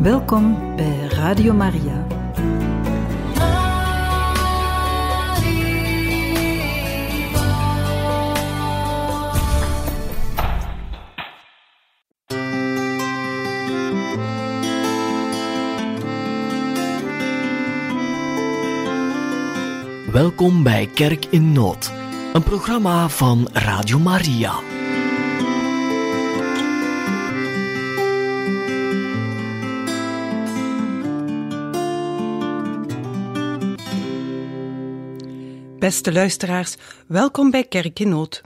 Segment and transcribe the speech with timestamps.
[0.00, 2.06] Welkom bij Radio Maria.
[20.12, 21.92] Welkom bij Kerk in Nood,
[22.32, 24.79] een programma van Radio Maria.
[35.80, 38.42] Beste luisteraars, welkom bij Kerk in Nood.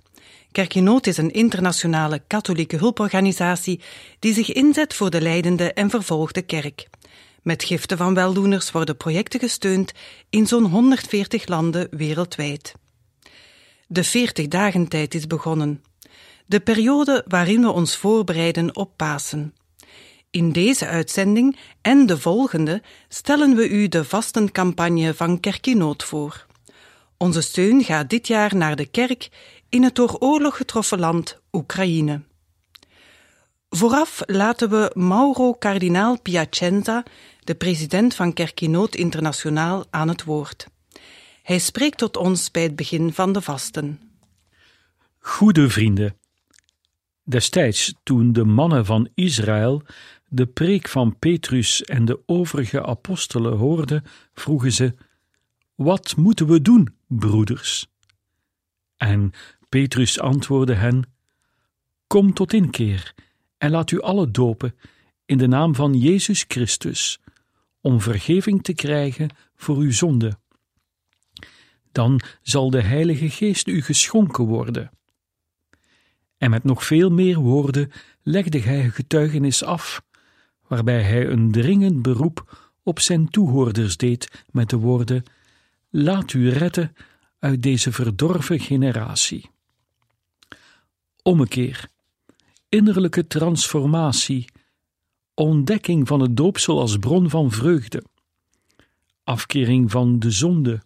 [0.74, 3.80] Nood is een internationale katholieke hulporganisatie
[4.18, 6.88] die zich inzet voor de leidende en vervolgde kerk.
[7.42, 9.92] Met giften van weldoeners worden projecten gesteund
[10.30, 12.74] in zo'n 140 landen wereldwijd.
[13.86, 15.84] De 40 dagen tijd is begonnen.
[16.46, 19.54] De periode waarin we ons voorbereiden op Pasen.
[20.30, 26.46] In deze uitzending en de volgende stellen we u de vastencampagne van Kerkinoot voor.
[27.16, 29.28] Onze steun gaat dit jaar naar de kerk
[29.68, 32.22] in het door oorlog getroffen land Oekraïne.
[33.68, 37.02] Vooraf laten we Mauro Kardinaal Piacenza,
[37.44, 40.66] de president van Kerkinoot Internationaal, aan het woord.
[41.42, 44.00] Hij spreekt tot ons bij het begin van de vasten.
[45.18, 46.16] Goede vrienden,
[47.22, 49.82] destijds toen de mannen van Israël
[50.34, 54.04] de preek van Petrus en de overige apostelen hoorden,
[54.34, 54.94] vroegen ze:
[55.74, 57.86] Wat moeten we doen, broeders?
[58.96, 59.32] En
[59.68, 61.04] Petrus antwoordde hen:
[62.06, 63.14] Kom tot inkeer
[63.58, 64.74] en laat u alle dopen
[65.24, 67.20] in de naam van Jezus Christus,
[67.80, 70.38] om vergeving te krijgen voor uw zonde.
[71.92, 74.90] Dan zal de Heilige Geest u geschonken worden.
[76.38, 77.90] En met nog veel meer woorden
[78.22, 80.02] legde hij getuigenis af,
[80.66, 85.24] waarbij hij een dringend beroep op zijn toehoorders deed met de woorden:
[85.96, 86.94] Laat u redden
[87.38, 89.50] uit deze verdorven generatie.
[91.22, 91.88] Ommekeer,
[92.68, 94.48] innerlijke transformatie,
[95.34, 98.04] ontdekking van het doopsel als bron van vreugde,
[99.24, 100.82] afkering van de zonde,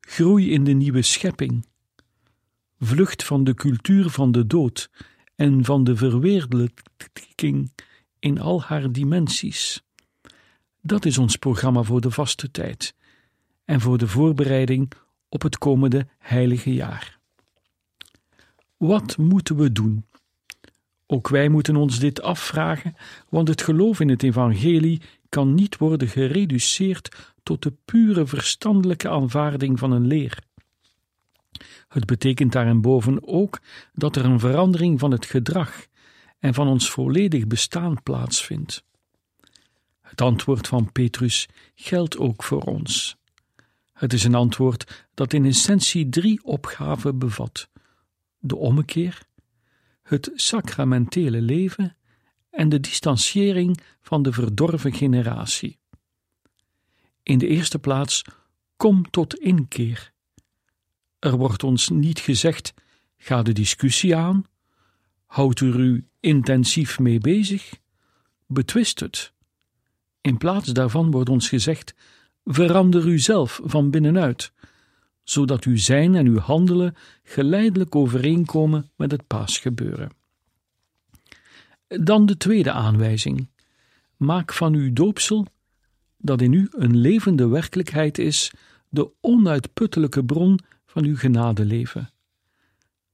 [0.00, 1.66] groei in de nieuwe schepping,
[2.78, 4.90] vlucht van de cultuur van de dood
[5.34, 7.72] en van de verweerdelijking
[8.18, 9.82] in al haar dimensies.
[10.80, 12.94] Dat is ons programma voor de vaste tijd
[13.72, 14.92] en voor de voorbereiding
[15.28, 17.18] op het komende heilige jaar.
[18.76, 20.06] Wat moeten we doen?
[21.06, 22.94] Ook wij moeten ons dit afvragen,
[23.28, 29.78] want het geloof in het evangelie kan niet worden gereduceerd tot de pure verstandelijke aanvaarding
[29.78, 30.38] van een leer.
[31.88, 33.60] Het betekent daarboven ook
[33.92, 35.86] dat er een verandering van het gedrag
[36.38, 38.84] en van ons volledig bestaan plaatsvindt.
[40.00, 43.20] Het antwoord van Petrus geldt ook voor ons.
[44.02, 47.68] Het is een antwoord dat in essentie drie opgaven bevat:
[48.38, 49.22] de ommekeer,
[50.02, 51.96] het sacramentele leven
[52.50, 55.78] en de distanciering van de verdorven generatie.
[57.22, 58.24] In de eerste plaats,
[58.76, 60.12] kom tot inkeer.
[61.18, 62.74] Er wordt ons niet gezegd:
[63.16, 64.44] ga de discussie aan,
[65.26, 67.74] houd er u intensief mee bezig,
[68.46, 69.32] betwist het.
[70.20, 71.94] In plaats daarvan wordt ons gezegd:
[72.44, 74.52] verander u zelf van binnenuit,
[75.22, 80.10] zodat uw zijn en uw handelen geleidelijk overeenkomen met het paasgebeuren.
[81.86, 83.48] Dan de tweede aanwijzing:
[84.16, 85.46] maak van uw doopsel,
[86.16, 88.52] dat in u een levende werkelijkheid is,
[88.88, 92.10] de onuitputtelijke bron van uw genadeleven.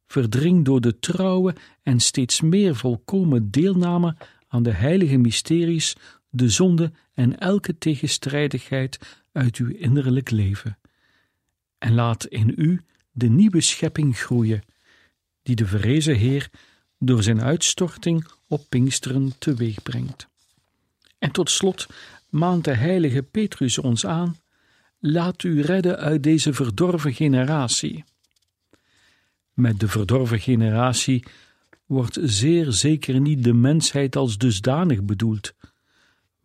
[0.07, 4.17] Verdring door de trouwe en steeds meer volkomen deelname
[4.49, 5.97] aan de heilige mysteries
[6.31, 8.99] de zonde en elke tegenstrijdigheid
[9.33, 10.79] uit uw innerlijk leven.
[11.79, 12.81] En laat in u
[13.13, 14.63] de nieuwe schepping groeien,
[15.43, 16.51] die de verrezen Heer
[16.99, 20.29] door zijn uitstorting op Pinksteren teweeg brengt.
[21.19, 21.87] En tot slot
[22.29, 24.37] maant de heilige Petrus ons aan:
[24.99, 28.05] laat u redden uit deze verdorven generatie.
[29.53, 31.25] Met de verdorven generatie
[31.87, 35.55] wordt zeer zeker niet de mensheid als dusdanig bedoeld,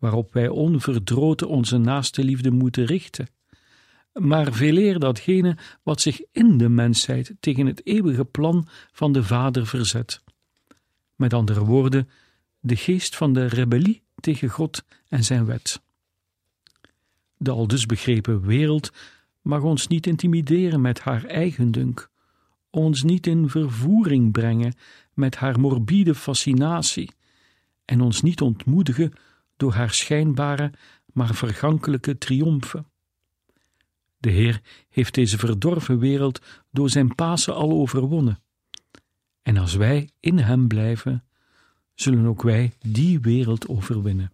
[0.04, 3.28] waarop wij onverdroten onze naaste liefde moeten richten,
[4.12, 9.66] maar veeleer datgene wat zich in de mensheid tegen het eeuwige plan van de Vader
[9.66, 10.22] verzet.
[11.16, 12.08] Met andere woorden,
[12.60, 15.82] de geest van de rebellie tegen God en zijn wet.
[17.36, 18.92] De aldus begrepen wereld
[19.42, 22.10] mag ons niet intimideren met haar eigendunk,
[22.70, 24.74] ons niet in vervoering brengen
[25.12, 27.10] met haar morbide fascinatie
[27.84, 29.12] en ons niet ontmoedigen
[29.56, 30.72] door haar schijnbare,
[31.12, 32.86] maar vergankelijke triomfen.
[34.18, 36.40] De Heer heeft deze verdorven wereld
[36.70, 38.38] door zijn Pasen al overwonnen.
[39.42, 41.24] En als wij in Hem blijven,
[41.94, 44.32] zullen ook wij die wereld overwinnen.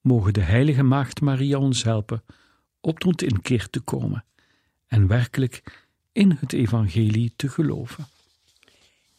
[0.00, 2.22] Mogen de Heilige Maagd Maria ons helpen
[2.80, 4.24] op tot inkeer te komen
[4.86, 8.06] en werkelijk in het Evangelie te geloven.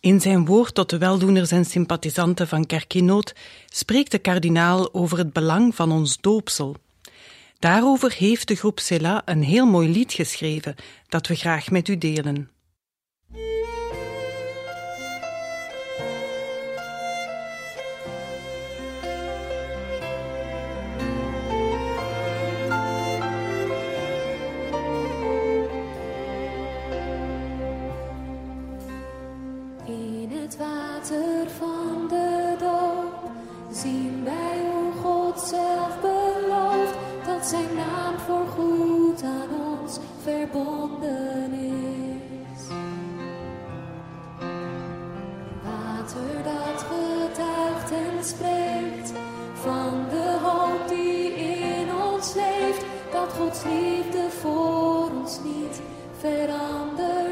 [0.01, 3.35] In zijn woord tot de weldoeners en sympathisanten van Kerkinoot
[3.65, 6.75] spreekt de kardinaal over het belang van ons doopsel.
[7.57, 10.75] Daarover heeft de groep Sela een heel mooi lied geschreven
[11.07, 12.49] dat we graag met u delen.
[40.29, 42.63] Verbonden is.
[45.63, 49.11] Water dat getuigt en spreekt
[49.53, 55.81] van de hoop die in ons leeft, dat Gods liefde voor ons niet
[56.19, 57.28] veranderd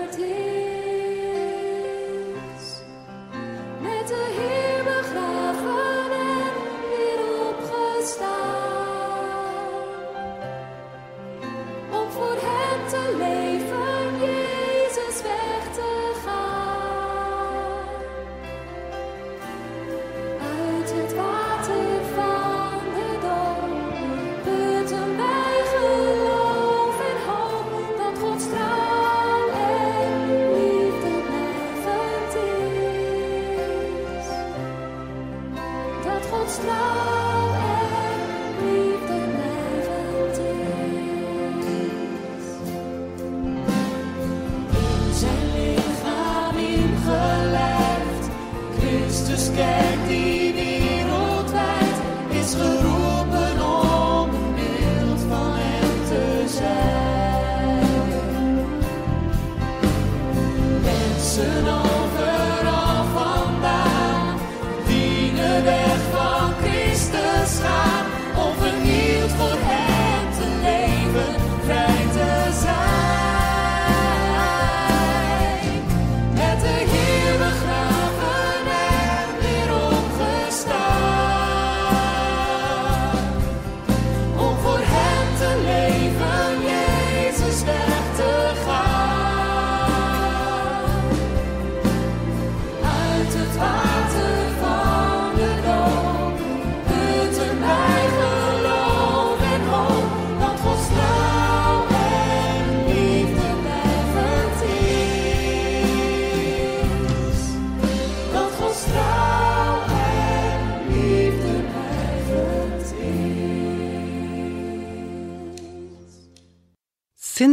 [36.47, 37.16] Gods trouw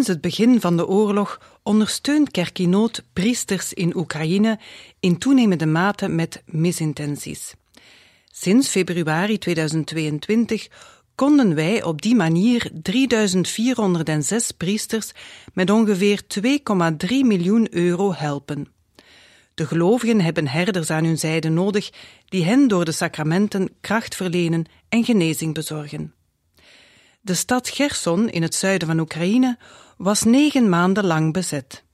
[0.04, 4.58] Sinds het begin van de oorlog ondersteunt Kerkinoot priesters in Oekraïne
[5.00, 7.54] in toenemende mate met misintenties.
[8.32, 10.68] Sinds februari 2022
[11.14, 15.12] konden wij op die manier 3406 priesters
[15.52, 16.46] met ongeveer 2,3
[17.08, 18.68] miljoen euro helpen.
[19.54, 21.90] De gelovigen hebben herders aan hun zijde nodig
[22.28, 26.14] die hen door de sacramenten kracht verlenen en genezing bezorgen.
[27.20, 29.58] De stad Gerson in het zuiden van Oekraïne
[29.96, 31.84] was negen maanden lang bezet.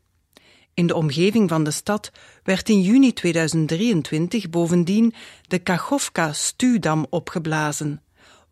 [0.75, 2.11] In de omgeving van de stad
[2.43, 8.03] werd in juni 2023 bovendien de Kachovka-stuwdam opgeblazen,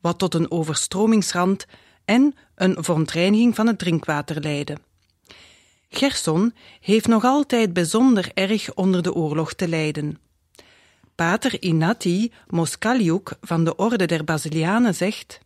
[0.00, 1.66] wat tot een overstromingsrand
[2.04, 4.76] en een verontreiniging van het drinkwater leidde.
[5.88, 10.18] Gerson heeft nog altijd bijzonder erg onder de oorlog te lijden.
[11.14, 15.40] Pater Inati Moskaliuk van de Orde der Basilianen zegt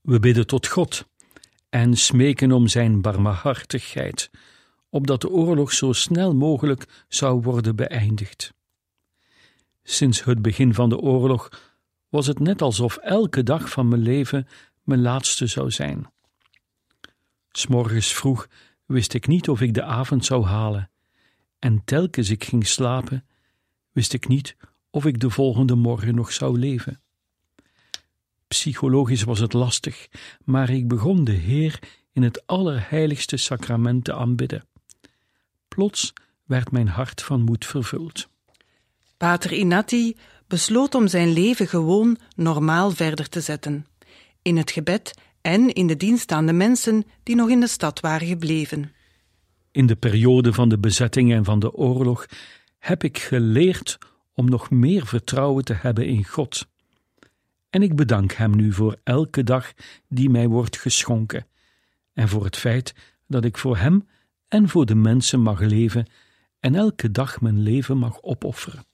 [0.00, 1.04] We bidden tot God
[1.74, 4.30] en smeken om zijn barmhartigheid,
[4.88, 8.54] opdat de oorlog zo snel mogelijk zou worden beëindigd.
[9.82, 11.72] Sinds het begin van de oorlog
[12.08, 14.46] was het net alsof elke dag van mijn leven
[14.82, 16.12] mijn laatste zou zijn.
[17.50, 18.46] S'morgens vroeg
[18.86, 20.90] wist ik niet of ik de avond zou halen,
[21.58, 23.26] en telkens ik ging slapen,
[23.92, 24.56] wist ik niet
[24.90, 27.03] of ik de volgende morgen nog zou leven.
[28.54, 30.08] Psychologisch was het lastig,
[30.44, 31.78] maar ik begon de Heer
[32.12, 34.64] in het allerheiligste sacrament te aanbidden.
[35.68, 36.12] Plots
[36.44, 38.28] werd mijn hart van moed vervuld.
[39.16, 43.86] Pater Inati besloot om zijn leven gewoon normaal verder te zetten.
[44.42, 48.00] In het gebed en in de dienst aan de mensen die nog in de stad
[48.00, 48.92] waren gebleven.
[49.70, 52.26] In de periode van de bezetting en van de oorlog
[52.78, 53.98] heb ik geleerd
[54.34, 56.72] om nog meer vertrouwen te hebben in God.
[57.74, 59.72] En ik bedank Hem nu voor elke dag
[60.08, 61.46] die mij wordt geschonken,
[62.12, 62.94] en voor het feit
[63.26, 64.08] dat ik voor Hem
[64.48, 66.06] en voor de mensen mag leven
[66.60, 68.84] en elke dag mijn leven mag opofferen.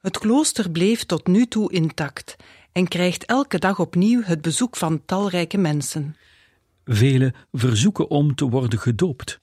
[0.00, 2.36] Het klooster bleef tot nu toe intact
[2.72, 6.16] en krijgt elke dag opnieuw het bezoek van talrijke mensen.
[6.84, 9.40] Velen verzoeken om te worden gedoopt,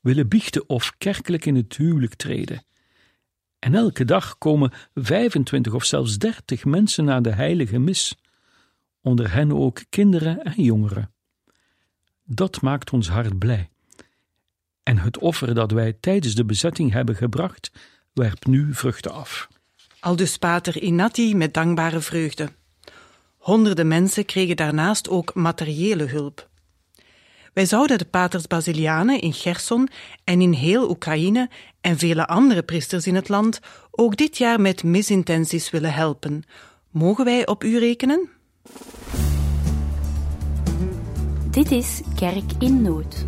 [0.00, 2.64] willen biechten of kerkelijk in het huwelijk treden.
[3.62, 8.16] En elke dag komen 25 of zelfs 30 mensen naar de heilige mis,
[9.00, 11.12] onder hen ook kinderen en jongeren.
[12.24, 13.70] Dat maakt ons hart blij.
[14.82, 17.70] En het offer dat wij tijdens de bezetting hebben gebracht,
[18.12, 19.48] werpt nu vruchten af.
[20.00, 22.48] Aldus pater Inati met dankbare vreugde.
[23.36, 26.48] Honderden mensen kregen daarnaast ook materiële hulp.
[27.52, 29.88] Wij zouden de paters Basilianen in Gerson
[30.24, 34.84] en in heel Oekraïne en vele andere priesters in het land ook dit jaar met
[34.84, 36.42] misintenties willen helpen.
[36.90, 38.28] Mogen wij op u rekenen?
[41.50, 43.26] Dit is Kerk in Nood.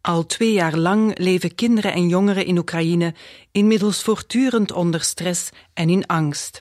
[0.00, 3.14] Al twee jaar lang leven kinderen en jongeren in Oekraïne
[3.52, 6.60] inmiddels voortdurend onder stress en in angst.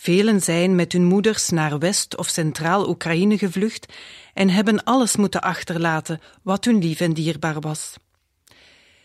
[0.00, 3.92] Velen zijn met hun moeders naar West- of Centraal-Oekraïne gevlucht
[4.34, 7.94] en hebben alles moeten achterlaten wat hun lief en dierbaar was.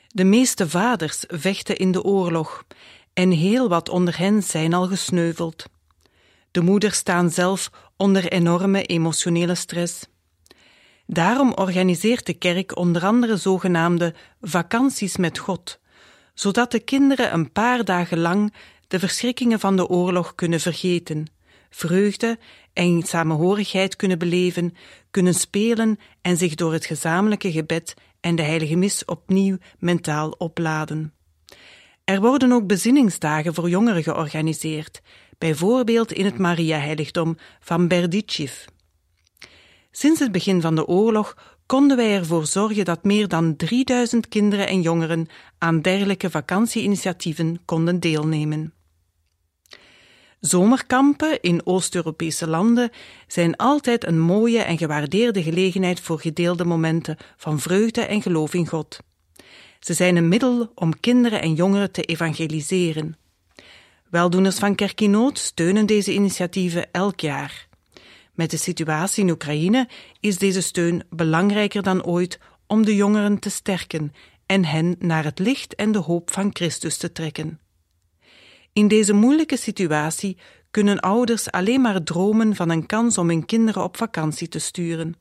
[0.07, 2.63] De meeste vaders vechten in de oorlog
[3.13, 5.65] en heel wat onder hen zijn al gesneuveld.
[6.51, 10.05] De moeders staan zelf onder enorme emotionele stress.
[11.05, 15.79] Daarom organiseert de kerk onder andere zogenaamde vakanties met God,
[16.33, 18.53] zodat de kinderen een paar dagen lang
[18.93, 21.25] de verschrikkingen van de oorlog kunnen vergeten,
[21.69, 22.37] vreugde
[22.73, 24.75] en samenhorigheid kunnen beleven,
[25.11, 31.13] kunnen spelen en zich door het gezamenlijke gebed en de heilige mis opnieuw mentaal opladen.
[32.03, 35.01] Er worden ook bezinningsdagen voor jongeren georganiseerd,
[35.37, 38.65] bijvoorbeeld in het Maria-heiligdom van Berdichev.
[39.91, 44.67] Sinds het begin van de oorlog konden wij ervoor zorgen dat meer dan 3000 kinderen
[44.67, 48.72] en jongeren aan dergelijke vakantieinitiatieven konden deelnemen.
[50.43, 52.89] Zomerkampen in Oost-Europese landen
[53.27, 58.67] zijn altijd een mooie en gewaardeerde gelegenheid voor gedeelde momenten van vreugde en geloof in
[58.67, 58.99] God.
[59.79, 63.17] Ze zijn een middel om kinderen en jongeren te evangeliseren.
[64.09, 67.67] Weldoeners van Kerkinoot steunen deze initiatieven elk jaar.
[68.33, 69.87] Met de situatie in Oekraïne
[70.19, 74.13] is deze steun belangrijker dan ooit om de jongeren te sterken
[74.45, 77.59] en hen naar het licht en de hoop van Christus te trekken.
[78.73, 80.37] In deze moeilijke situatie
[80.71, 85.15] kunnen ouders alleen maar dromen van een kans om hun kinderen op vakantie te sturen.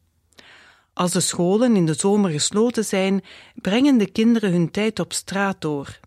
[0.93, 5.61] Als de scholen in de zomer gesloten zijn, brengen de kinderen hun tijd op straat
[5.61, 6.01] door.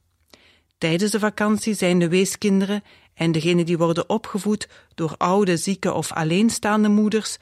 [0.78, 2.84] Tijdens de vakantie zijn de weeskinderen
[3.14, 7.38] en degenen die worden opgevoed door oude, zieke of alleenstaande moeders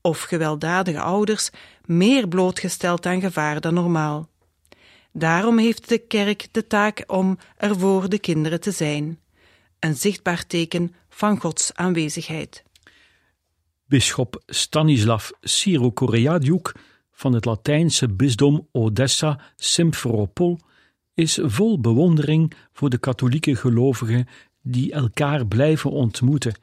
[0.00, 1.50] of gewelddadige ouders
[1.84, 4.28] meer blootgesteld aan gevaar dan normaal.
[5.12, 9.18] Daarom heeft de kerk de taak om er voor de kinderen te zijn.
[9.80, 12.64] Een zichtbaar teken van Gods aanwezigheid.
[13.84, 16.74] Bisschop Stanislav Syro-Koreadjuk
[17.12, 20.58] van het Latijnse bisdom Odessa Simferopol
[21.14, 24.26] is vol bewondering voor de katholieke gelovigen
[24.62, 26.54] die elkaar blijven ontmoeten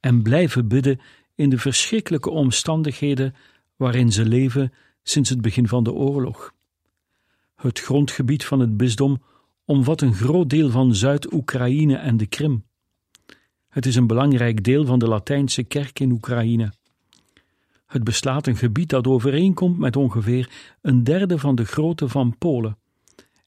[0.00, 1.00] en blijven bidden
[1.34, 3.34] in de verschrikkelijke omstandigheden
[3.76, 4.72] waarin ze leven
[5.02, 6.52] sinds het begin van de oorlog.
[7.54, 9.22] Het grondgebied van het bisdom
[9.68, 12.64] omvat een groot deel van Zuid-Oekraïne en de Krim.
[13.68, 16.72] Het is een belangrijk deel van de Latijnse kerk in Oekraïne.
[17.86, 22.78] Het beslaat een gebied dat overeenkomt met ongeveer een derde van de grootte van Polen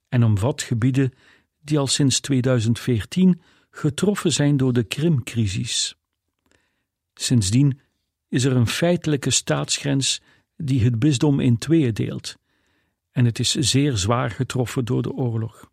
[0.10, 1.12] en omvat gebieden
[1.62, 5.96] die al sinds 2014 getroffen zijn door de Krimcrisis.
[7.14, 7.80] Sindsdien
[8.28, 10.22] is er een feitelijke staatsgrens
[10.58, 12.36] die het bisdom in tweeën deelt,
[13.12, 15.71] en het is zeer zwaar getroffen door de oorlog.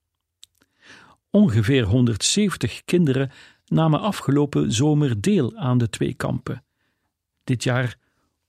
[1.30, 3.30] Ongeveer 170 kinderen
[3.66, 6.64] namen afgelopen zomer deel aan de twee kampen.
[7.44, 7.99] Dit jaar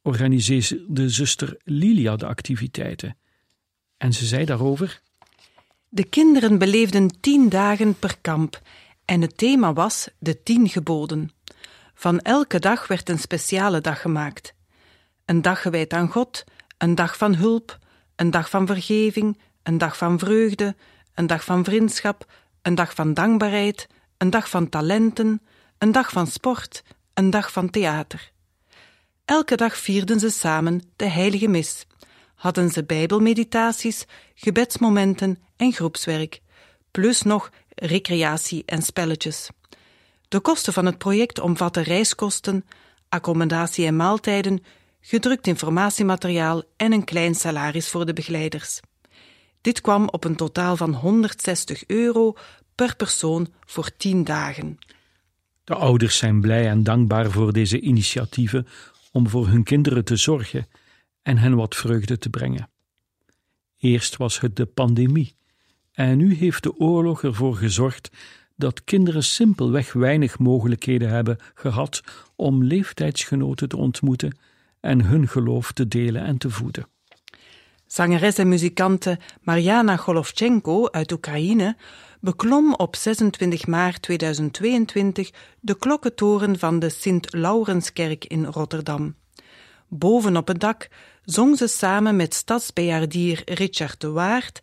[0.02, 3.18] organiseerde zuster Lilia de activiteiten.
[3.98, 5.02] En ze zei daarover:
[5.90, 8.62] De kinderen beleefden tien dagen per kamp
[9.06, 11.32] en het thema was de tien geboden.
[11.94, 14.54] Van elke dag werd een speciale dag gemaakt.
[15.26, 16.44] Een dag gewijd aan God,
[16.78, 17.80] een dag van hulp,
[18.16, 20.76] een dag van vergeving, een dag van vreugde,
[21.14, 23.88] een dag van vriendschap, een dag van dankbaarheid,
[24.18, 25.42] een dag van talenten,
[25.78, 28.32] een dag van sport, een dag van theater.
[29.26, 31.86] Elke dag vierden ze samen de heilige mis,
[32.36, 36.42] hadden ze bijbelmeditaties, gebedsmomenten en groepswerk,
[36.92, 39.50] plus nog recreatie en spelletjes.
[40.28, 42.66] De kosten van het project omvatten reiskosten,
[43.10, 44.64] accommodatie en maaltijden,
[45.02, 48.80] gedrukt informatiemateriaal en een klein salaris voor de begeleiders.
[49.62, 52.36] Dit kwam op een totaal van 160 euro
[52.76, 54.78] per persoon voor 10 dagen.
[55.64, 58.68] De ouders zijn blij en dankbaar voor deze initiatieven
[59.12, 60.68] om voor hun kinderen te zorgen
[61.22, 62.70] en hen wat vreugde te brengen.
[63.80, 65.36] Eerst was het de pandemie,
[65.92, 68.10] en nu heeft de oorlog ervoor gezorgd
[68.56, 72.02] dat kinderen simpelweg weinig mogelijkheden hebben gehad
[72.36, 74.38] om leeftijdsgenoten te ontmoeten
[74.80, 76.88] en hun geloof te delen en te voeden.
[77.90, 81.78] Zangeres en muzikante Mariana Golovchenko uit Oekraïne
[82.20, 89.16] beklom op 26 maart 2022 de klokkentoren van de Sint-Laurenskerk in Rotterdam.
[89.88, 90.90] Boven op het dak
[91.24, 94.60] zong ze samen met stadsbejaardier Richard de Waard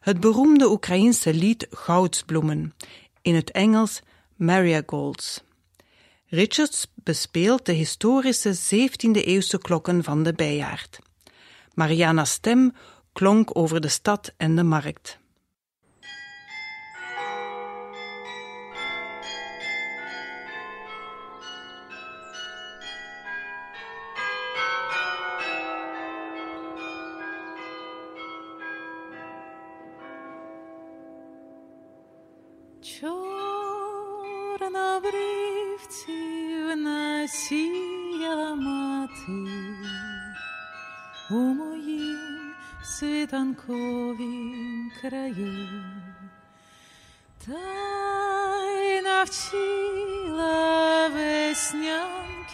[0.00, 2.74] het beroemde Oekraïense lied Goudsbloemen,
[3.22, 4.00] in het Engels
[4.36, 5.42] Marigolds.
[6.26, 10.98] Richards bespeelt de historische 17e-eeuwse klokken van de Bijaard.
[11.80, 12.72] Mariana's stem
[13.12, 15.19] klonk over de stad en de markt.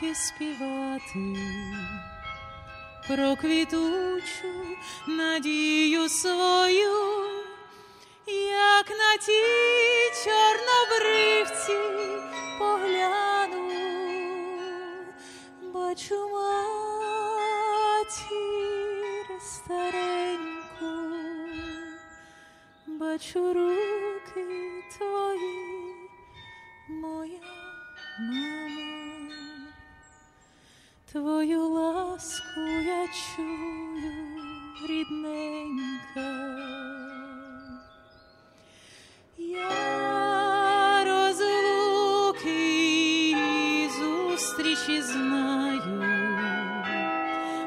[0.03, 1.37] Веснянки співати
[3.09, 4.77] про квітучу
[5.09, 7.27] надію свою
[8.27, 9.43] як на ті
[10.25, 11.79] чорнобривці
[12.59, 13.71] погляну,
[15.75, 18.07] бачу матір
[19.41, 20.93] стареньку,
[22.87, 24.45] бачу руки
[24.99, 25.95] твої,
[26.89, 27.41] моя
[28.21, 28.86] мама,
[31.17, 34.13] твою ласку я чую,
[34.89, 36.29] рідненька.
[39.39, 42.51] Я розлуки
[43.31, 46.05] і зустрічі знаю,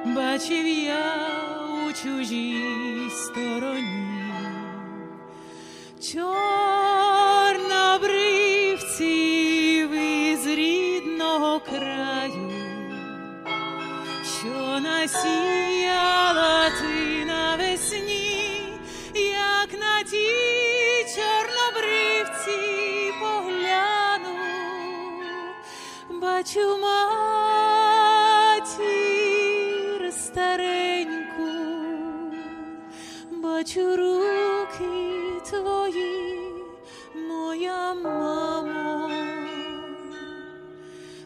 [0.06, 1.16] бачив я
[1.88, 4.34] у чужій стороні,
[6.02, 6.69] чорнобривці
[15.08, 18.80] що насіяла ти навесні,
[19.16, 20.28] як на ті
[21.16, 22.60] чорнобривці
[23.20, 24.38] погляну,
[26.10, 26.92] бачу матір
[30.14, 31.52] стареньку,
[33.32, 36.40] бачу руки твої,
[37.30, 39.12] моя мамо,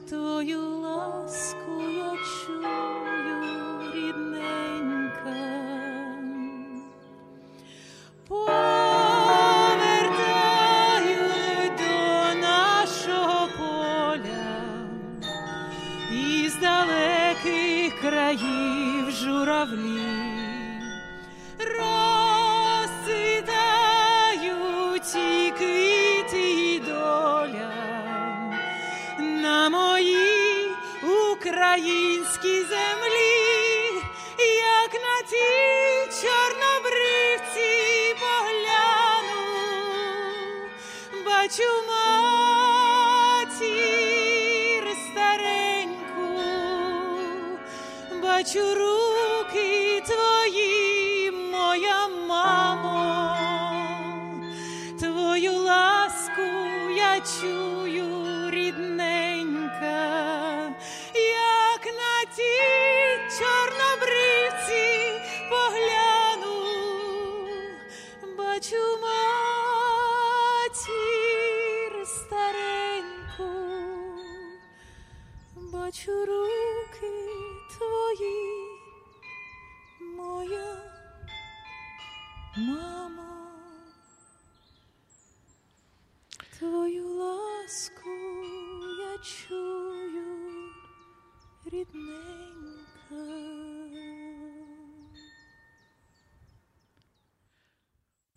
[0.10, 2.12] твою ласку я
[2.46, 3.03] чую,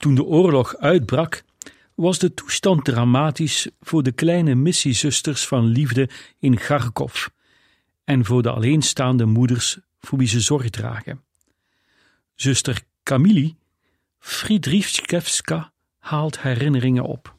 [0.07, 1.45] Toen de oorlog uitbrak,
[1.95, 7.27] was de toestand dramatisch voor de kleine missiezusters van liefde in Kharkov
[8.05, 11.25] en voor de alleenstaande moeders voor wie ze zorg dragen.
[12.35, 13.55] Zuster Camille
[14.19, 17.35] Friedrichskevska haalt herinneringen op.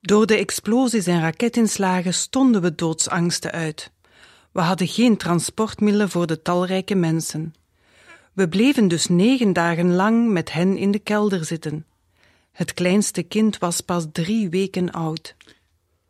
[0.00, 3.92] Door de explosies en raketinslagen stonden we doodsangsten uit.
[4.52, 7.54] We hadden geen transportmiddelen voor de talrijke mensen.
[8.36, 11.86] We bleven dus negen dagen lang met hen in de kelder zitten.
[12.52, 15.36] Het kleinste kind was pas drie weken oud.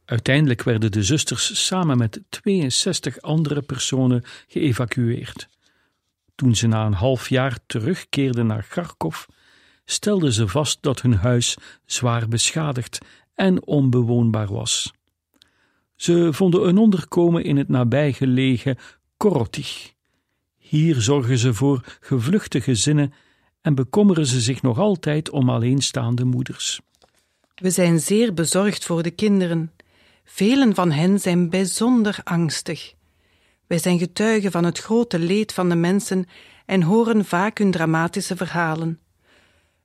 [0.04, 5.48] Uiteindelijk werden de zusters samen met 62 andere personen geëvacueerd.
[6.34, 9.24] Toen ze na een half jaar terugkeerden naar Kharkov,
[9.84, 12.98] stelden ze vast dat hun huis zwaar beschadigd
[13.34, 14.92] en onbewoonbaar was.
[15.94, 18.78] Ze vonden een onderkomen in het nabijgelegen
[19.16, 19.94] Korotich.
[20.68, 23.12] Hier zorgen ze voor gevluchte gezinnen
[23.60, 26.80] en bekommeren ze zich nog altijd om alleenstaande moeders.
[27.54, 29.72] We zijn zeer bezorgd voor de kinderen.
[30.24, 32.94] Velen van hen zijn bijzonder angstig.
[33.66, 36.26] Wij zijn getuigen van het grote leed van de mensen
[36.66, 39.00] en horen vaak hun dramatische verhalen.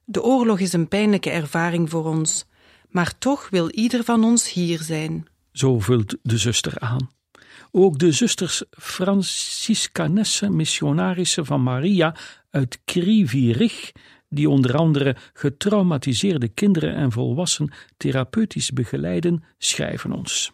[0.03, 2.45] De oorlog is een pijnlijke ervaring voor ons,
[2.89, 5.27] maar toch wil ieder van ons hier zijn.
[5.51, 7.09] Zo vult de zuster aan.
[7.71, 12.15] Ook de zusters Franciscanesse missionarissen van Maria
[12.49, 13.91] uit Krivirich,
[14.29, 20.51] die onder andere getraumatiseerde kinderen en volwassenen therapeutisch begeleiden, schrijven ons.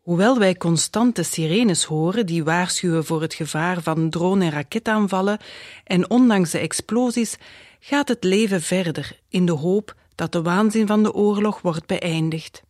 [0.00, 5.38] Hoewel wij constante sirenes horen die waarschuwen voor het gevaar van drone- en raketaanvallen,
[5.84, 7.36] en ondanks de explosies
[7.80, 12.62] gaat het leven verder in de hoop dat de waanzin van de oorlog wordt beëindigd.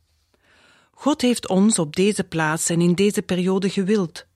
[0.94, 4.26] God heeft ons op deze plaats en in deze periode gewild,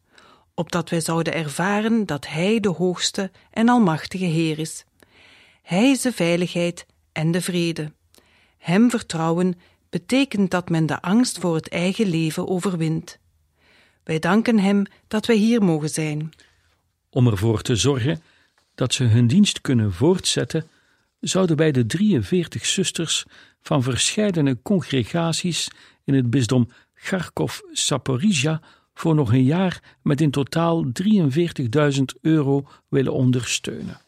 [0.54, 4.84] opdat wij zouden ervaren dat Hij de hoogste en almachtige Heer is.
[5.62, 7.92] Hij is de veiligheid en de vrede.
[8.58, 9.54] Hem vertrouwen
[9.90, 13.18] betekent dat men de angst voor het eigen leven overwint.
[14.04, 16.30] Wij danken Hem dat wij hier mogen zijn.
[17.10, 18.22] Om ervoor te zorgen
[18.74, 20.68] dat ze hun dienst kunnen voortzetten,
[21.20, 23.24] zouden wij de 43 zusters
[23.62, 25.68] van verscheidene congregaties
[26.08, 28.60] in het bisdom Kharkov-Saporizhia
[28.94, 34.00] voor nog een jaar met in totaal 43.000 euro willen ondersteunen.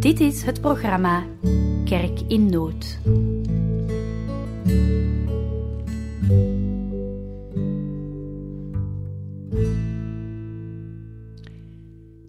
[0.00, 1.26] Dit is het programma
[1.84, 2.98] Kerk in Nood.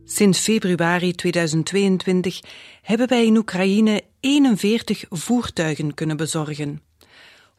[0.03, 2.39] Sinds februari 2022
[2.81, 6.81] hebben wij in Oekraïne 41 voertuigen kunnen bezorgen.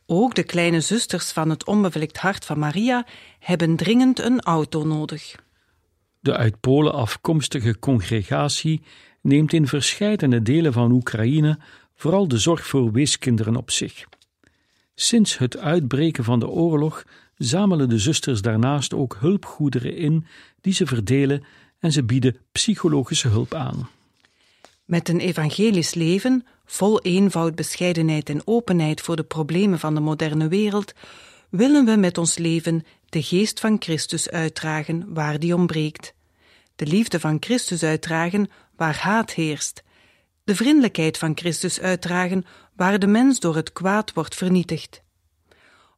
[0.07, 3.07] Ook de kleine zusters van het onbevlekt hart van Maria
[3.39, 5.35] hebben dringend een auto nodig.
[6.21, 8.83] De uit Polen afkomstige congregatie
[9.21, 11.59] neemt in verscheidene delen van Oekraïne
[11.95, 14.05] vooral de zorg voor weeskinderen op zich.
[14.95, 17.05] Sinds het uitbreken van de oorlog
[17.37, 20.27] zamelen de zusters daarnaast ook hulpgoederen in
[20.61, 21.45] die ze verdelen
[21.79, 23.89] en ze bieden psychologische hulp aan.
[24.89, 30.49] Met een evangelisch leven, vol eenvoud, bescheidenheid en openheid voor de problemen van de moderne
[30.49, 30.93] wereld,
[31.51, 36.15] willen we met ons leven de geest van Christus uitdragen waar die ontbreekt,
[36.77, 39.83] de liefde van Christus uitdragen waar haat heerst,
[40.45, 42.45] de vriendelijkheid van Christus uitdragen
[42.77, 45.03] waar de mens door het kwaad wordt vernietigd.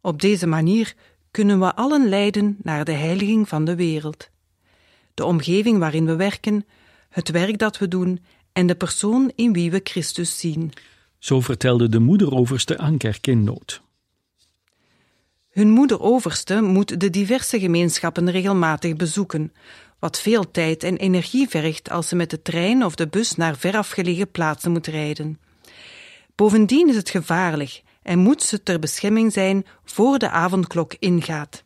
[0.01, 0.95] Op deze manier
[1.31, 4.31] kunnen we allen leiden naar de heiliging van de wereld.
[5.15, 6.67] De omgeving waarin we werken,
[7.09, 8.21] het werk dat we doen
[8.53, 10.73] en de persoon in wie we Christus zien.
[11.19, 13.83] Zo vertelde de moederoverste aan Kerk in Nood.
[15.51, 19.53] Hun moederoverste moet de diverse gemeenschappen regelmatig bezoeken,
[19.99, 23.57] wat veel tijd en energie vergt als ze met de trein of de bus naar
[23.57, 25.39] verafgelegen plaatsen moet rijden.
[26.35, 31.65] Bovendien is het gevaarlijk en moet ze ter bescherming zijn voor de avondklok ingaat.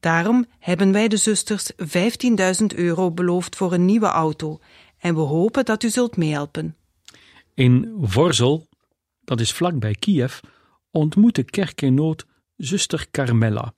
[0.00, 4.60] Daarom hebben wij de zusters 15.000 euro beloofd voor een nieuwe auto
[4.98, 6.76] en we hopen dat u zult meehelpen.
[7.54, 8.68] In Vorzel,
[9.24, 10.38] dat is vlakbij Kiev,
[10.90, 13.74] ontmoette Kerk in Nood zuster Carmella,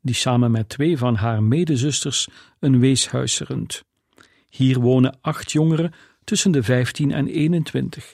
[0.00, 3.84] die samen met twee van haar medezusters een weeshuis runt.
[4.48, 5.92] Hier wonen acht jongeren
[6.24, 8.12] tussen de 15 en 21,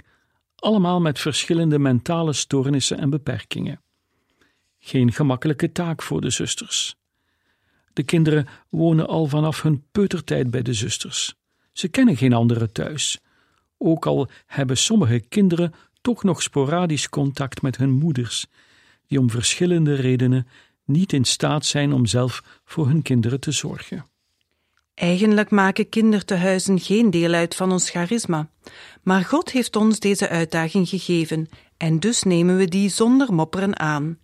[0.56, 3.82] allemaal met verschillende mentale stoornissen en beperkingen.
[4.78, 6.96] Geen gemakkelijke taak voor de zusters.
[7.92, 11.34] De kinderen wonen al vanaf hun peutertijd bij de zusters.
[11.72, 13.20] Ze kennen geen andere thuis.
[13.78, 18.46] Ook al hebben sommige kinderen toch nog sporadisch contact met hun moeders,
[19.06, 20.46] die om verschillende redenen
[20.84, 24.04] niet in staat zijn om zelf voor hun kinderen te zorgen.
[24.94, 28.50] Eigenlijk maken kindertehuizen geen deel uit van ons charisma,
[29.02, 34.18] maar God heeft ons deze uitdaging gegeven en dus nemen we die zonder mopperen aan.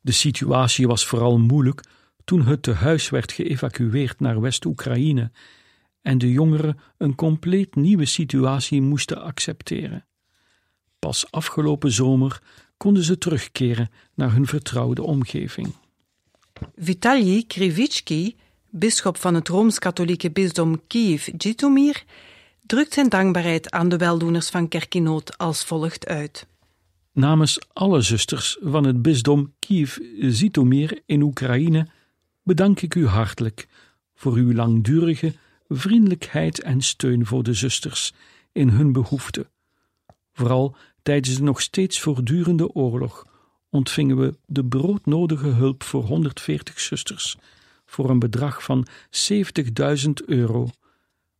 [0.00, 1.80] De situatie was vooral moeilijk
[2.24, 5.30] toen het tehuis werd geëvacueerd naar West-Oekraïne
[6.04, 10.06] en de jongeren een compleet nieuwe situatie moesten accepteren.
[10.98, 12.42] Pas afgelopen zomer
[12.76, 15.74] konden ze terugkeren naar hun vertrouwde omgeving.
[16.76, 18.34] Vitaly Krivitsky,
[18.70, 22.04] bisschop van het Rooms-Katholieke bisdom Kiev-Jitomir,
[22.66, 26.46] drukt zijn dankbaarheid aan de weldoeners van Kerkinoot als volgt uit.
[27.12, 31.86] Namens alle zusters van het bisdom Kiev-Zitomir in Oekraïne
[32.42, 33.68] bedank ik u hartelijk
[34.14, 35.34] voor uw langdurige
[35.76, 38.12] vriendelijkheid en steun voor de zusters
[38.52, 39.48] in hun behoeften.
[40.32, 43.26] Vooral tijdens de nog steeds voortdurende oorlog
[43.70, 47.36] ontvingen we de broodnodige hulp voor 140 zusters
[47.86, 50.68] voor een bedrag van 70.000 euro,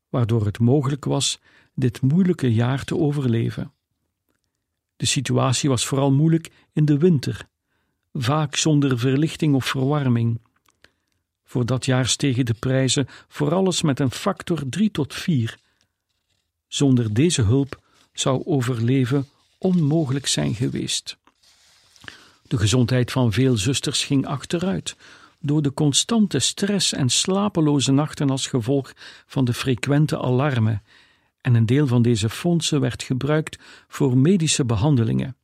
[0.09, 1.41] waardoor het mogelijk was
[1.75, 3.73] dit moeilijke jaar te overleven.
[4.97, 7.49] De situatie was vooral moeilijk in de winter,
[8.13, 10.41] vaak zonder verlichting of verwarming.
[11.45, 15.59] Voor dat jaar stegen de prijzen voor alles met een factor 3 tot 4.
[16.69, 17.81] Zonder deze hulp
[18.13, 19.29] zou overleven
[19.59, 21.17] onmogelijk zijn geweest.
[22.43, 24.97] De gezondheid van veel zusters ging achteruit
[25.41, 28.93] door de constante stress en slapeloze nachten als gevolg
[29.27, 30.83] van de frequente alarmen,
[31.41, 35.37] en een deel van deze fondsen werd gebruikt voor medische behandelingen.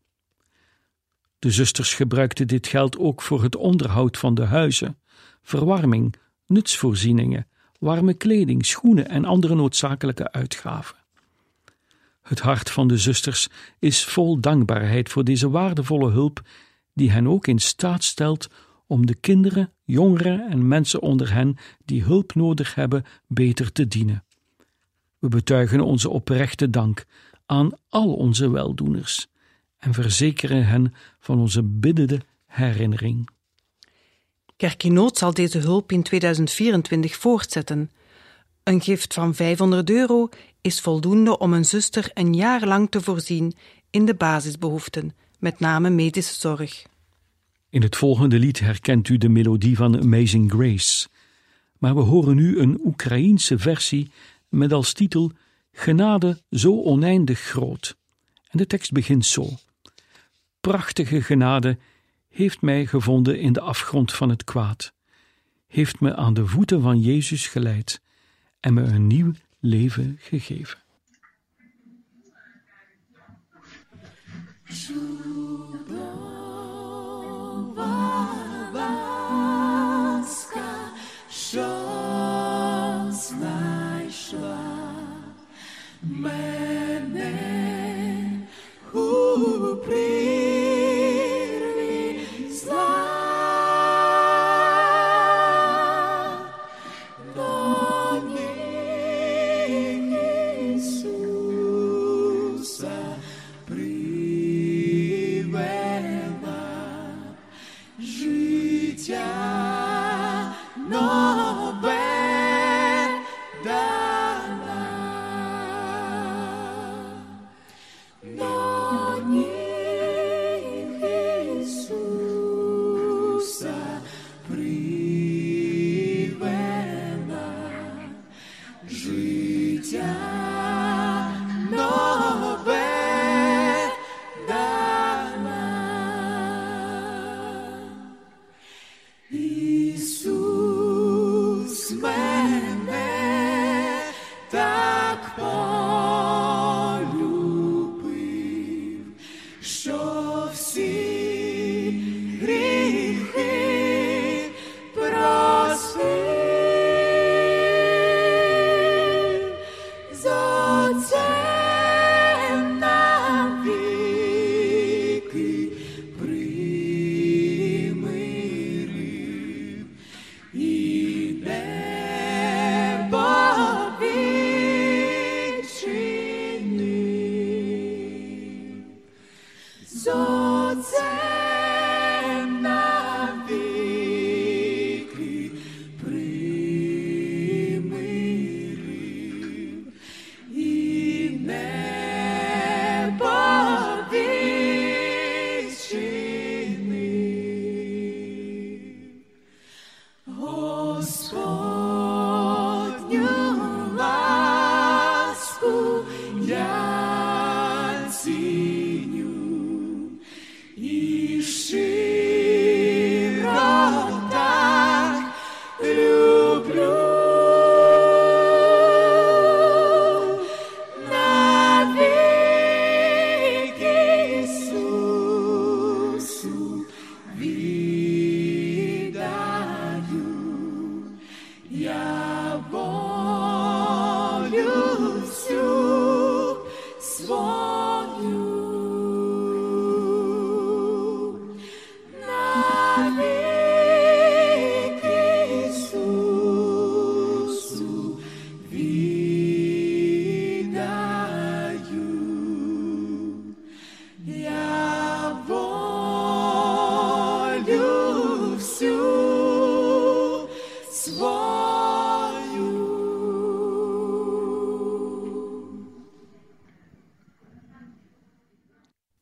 [1.38, 4.98] De zusters gebruikten dit geld ook voor het onderhoud van de huizen,
[5.42, 6.14] verwarming,
[6.46, 7.46] nutsvoorzieningen,
[7.78, 10.96] warme kleding, schoenen en andere noodzakelijke uitgaven.
[12.22, 13.48] Het hart van de zusters
[13.78, 16.42] is vol dankbaarheid voor deze waardevolle hulp,
[16.94, 18.48] die hen ook in staat stelt
[18.86, 24.24] om de kinderen, jongeren en mensen onder hen die hulp nodig hebben beter te dienen.
[25.18, 27.04] We betuigen onze oprechte dank
[27.46, 29.28] aan al onze weldoeners
[29.78, 33.28] en verzekeren hen van onze biddende herinnering.
[34.60, 37.90] Kerkinoot zal deze hulp in 2024 voortzetten.
[38.62, 40.28] Een gift van 500 euro
[40.60, 43.52] is voldoende om een zuster een jaar lang te voorzien
[43.90, 46.86] in de basisbehoeften, met name medische zorg.
[47.70, 51.08] In het volgende lied herkent u de melodie van Amazing Grace,
[51.78, 54.10] maar we horen nu een Oekraïense versie
[54.48, 55.32] met als titel
[55.72, 57.96] Genade zo oneindig groot.
[58.48, 59.48] En de tekst begint zo:
[60.60, 61.78] Prachtige genade
[62.30, 64.92] heeft mij gevonden in de afgrond van het kwaad,
[65.66, 68.00] heeft me aan de voeten van Jezus geleid
[68.60, 70.78] en me een nieuw leven gegeven.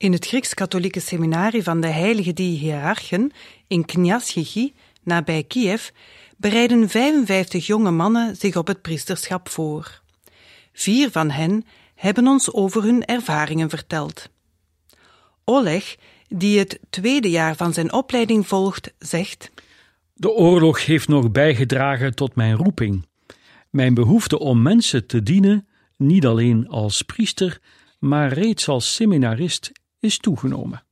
[0.08, 2.74] In het Grieks-katholieke seminarie van de heilige die
[3.66, 5.88] in Kniaschichi, nabij Kiev,
[6.36, 10.00] bereiden 55 jonge mannen zich op het priesterschap voor.
[10.72, 14.28] Vier van hen hebben ons over hun ervaringen verteld.
[15.44, 15.96] Oleg,
[16.28, 19.50] die het tweede jaar van zijn opleiding volgt, zegt:
[20.14, 23.06] De oorlog heeft nog bijgedragen tot mijn roeping.
[23.70, 27.60] Mijn behoefte om mensen te dienen, niet alleen als priester,
[27.98, 30.82] maar reeds als seminarist, is toegenomen.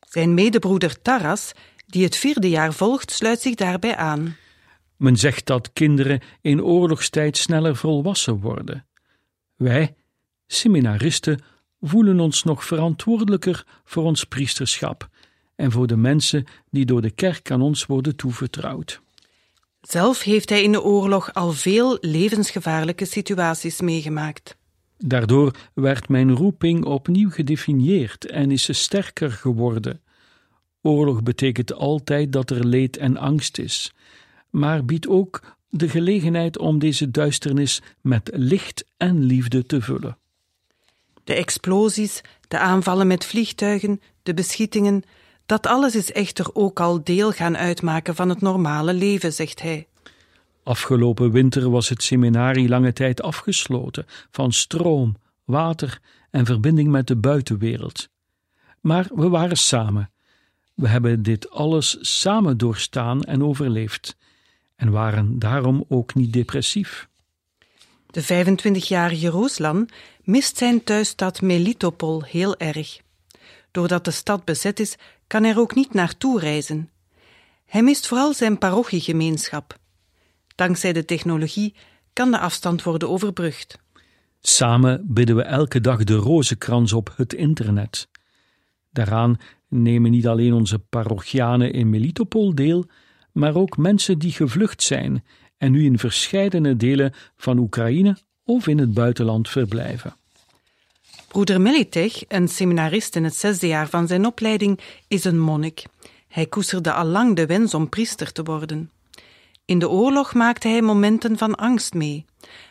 [0.00, 1.52] Zijn medebroeder Taras,
[1.86, 4.36] die het vierde jaar volgt, sluit zich daarbij aan.
[4.96, 8.86] Men zegt dat kinderen in oorlogstijd sneller volwassen worden.
[9.56, 9.94] Wij,
[10.46, 11.40] seminaristen,
[11.80, 15.08] voelen ons nog verantwoordelijker voor ons priesterschap
[15.56, 19.00] en voor de mensen die door de kerk aan ons worden toevertrouwd.
[19.80, 24.56] Zelf heeft hij in de oorlog al veel levensgevaarlijke situaties meegemaakt.
[25.04, 30.00] Daardoor werd mijn roeping opnieuw gedefinieerd en is ze sterker geworden.
[30.82, 33.92] Oorlog betekent altijd dat er leed en angst is,
[34.50, 40.18] maar biedt ook de gelegenheid om deze duisternis met licht en liefde te vullen.
[41.24, 45.02] De explosies, de aanvallen met vliegtuigen, de beschietingen,
[45.46, 49.86] dat alles is echter ook al deel gaan uitmaken van het normale leven, zegt hij.
[50.62, 57.16] Afgelopen winter was het seminarie lange tijd afgesloten van stroom, water en verbinding met de
[57.16, 58.08] buitenwereld.
[58.80, 60.10] Maar we waren samen.
[60.74, 64.16] We hebben dit alles samen doorstaan en overleefd,
[64.76, 67.08] en waren daarom ook niet depressief.
[68.06, 69.88] De 25-jarige Ruslan
[70.22, 73.00] mist zijn thuisstad Melitopol heel erg.
[73.70, 74.96] Doordat de stad bezet is,
[75.26, 76.90] kan er ook niet naartoe reizen.
[77.66, 79.80] Hij mist vooral zijn parochiegemeenschap.
[80.54, 81.74] Dankzij de technologie
[82.12, 83.78] kan de afstand worden overbrugd.
[84.40, 88.08] Samen bidden we elke dag de rozenkrans op het internet.
[88.90, 89.36] Daaraan
[89.68, 92.84] nemen niet alleen onze parochianen in Melitopol deel,
[93.32, 95.24] maar ook mensen die gevlucht zijn
[95.58, 100.16] en nu in verscheidene delen van Oekraïne of in het buitenland verblijven.
[101.28, 105.84] Broeder Melitech, een seminarist in het zesde jaar van zijn opleiding, is een monnik.
[106.28, 108.90] Hij koesterde al lang de wens om priester te worden.
[109.64, 112.24] In de oorlog maakte hij momenten van angst mee,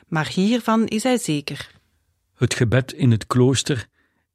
[0.07, 1.71] maar hiervan is hij zeker.
[2.35, 3.87] Het gebed in het klooster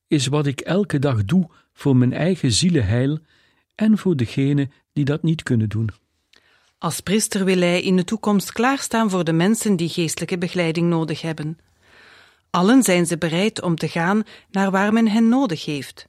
[0.06, 3.18] is wat ik elke dag doe voor mijn eigen zielenheil
[3.74, 5.90] en voor degenen die dat niet kunnen doen.
[6.78, 11.20] Als priester wil hij in de toekomst klaarstaan voor de mensen die geestelijke begeleiding nodig
[11.20, 11.58] hebben.
[12.50, 16.06] Allen zijn ze bereid om te gaan naar waar men hen nodig heeft,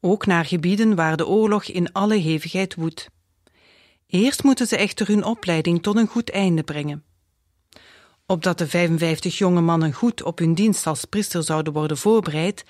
[0.00, 3.10] ook naar gebieden waar de oorlog in alle hevigheid woedt.
[4.10, 7.04] Eerst moeten ze echter hun opleiding tot een goed einde brengen.
[8.26, 12.64] Opdat de 55 jonge mannen goed op hun dienst als priester zouden worden voorbereid,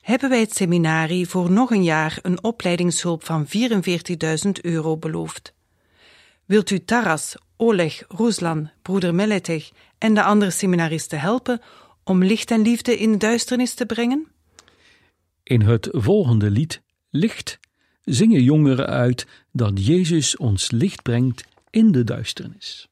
[0.00, 5.54] hebben wij het seminarie voor nog een jaar een opleidingshulp van 44.000 euro beloofd.
[6.44, 11.60] Wilt u Taras, Oleg, Ruslan, broeder Meletech en de andere seminaristen helpen
[12.04, 14.26] om licht en liefde in de duisternis te brengen?
[15.42, 17.58] In het volgende lied, Licht,
[18.06, 22.88] zingen jongeren uit dat Jezus ons licht brengt in de duisternis.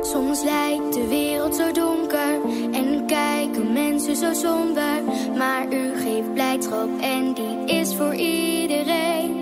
[0.00, 2.40] Soms lijkt de wereld zo donker
[2.72, 5.02] en kijken mensen zo somber.
[5.36, 9.34] Maar u geeft blijdschap en die is voor iedereen.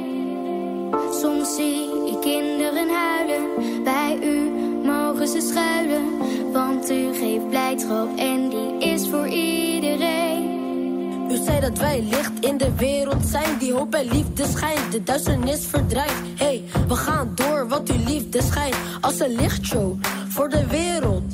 [1.10, 3.42] Soms zie ik kinderen huilen,
[3.84, 4.50] bij u
[4.86, 6.04] mogen ze schuilen.
[6.52, 10.42] Want u geeft blijdschap en die is voor iedereen.
[11.30, 15.02] U zei dat wij licht in de wereld zijn, die hoop en liefde schijnt, de
[15.02, 16.22] duisternis verdrijft.
[16.34, 21.24] Hey, we gaan door, want uw liefde schijnt als een lichtshow voor de wereld.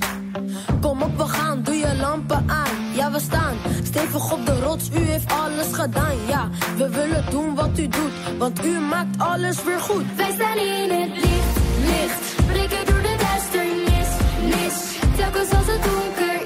[0.81, 2.95] Kom op, we gaan, doe je lampen aan.
[2.95, 6.16] Ja, we staan stevig op de rots, u heeft alles gedaan.
[6.28, 10.05] Ja, we willen doen wat u doet, want u maakt alles weer goed.
[10.16, 14.09] Wij staan in het licht, licht, breken door de duisternis,
[14.45, 14.99] nis.
[15.16, 16.39] Telkens als het donker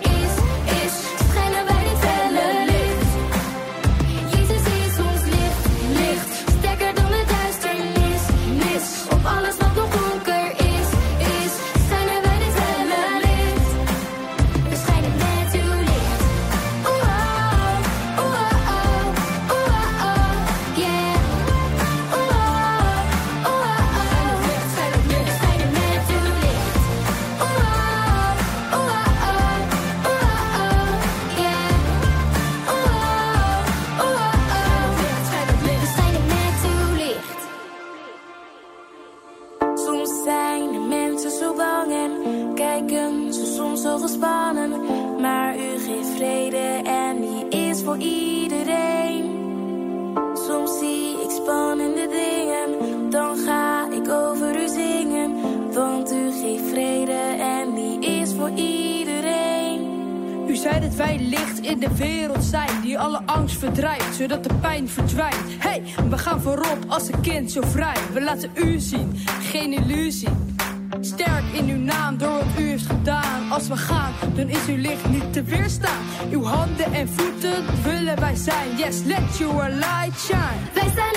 [60.70, 64.88] zei dat wij licht in de wereld zijn, die alle angst verdrijft, zodat de pijn
[64.88, 65.44] verdwijnt.
[65.58, 67.96] Hey, we gaan voorop als een kind zo vrij.
[68.12, 70.28] We laten u zien, geen illusie.
[71.00, 73.50] Sterk in uw naam, door wat u heeft gedaan.
[73.50, 76.02] Als we gaan, dan is uw licht niet te weerstaan.
[76.30, 78.76] Uw handen en voeten willen wij zijn.
[78.76, 80.60] Yes, let your light shine.
[80.74, 81.13] Wij staan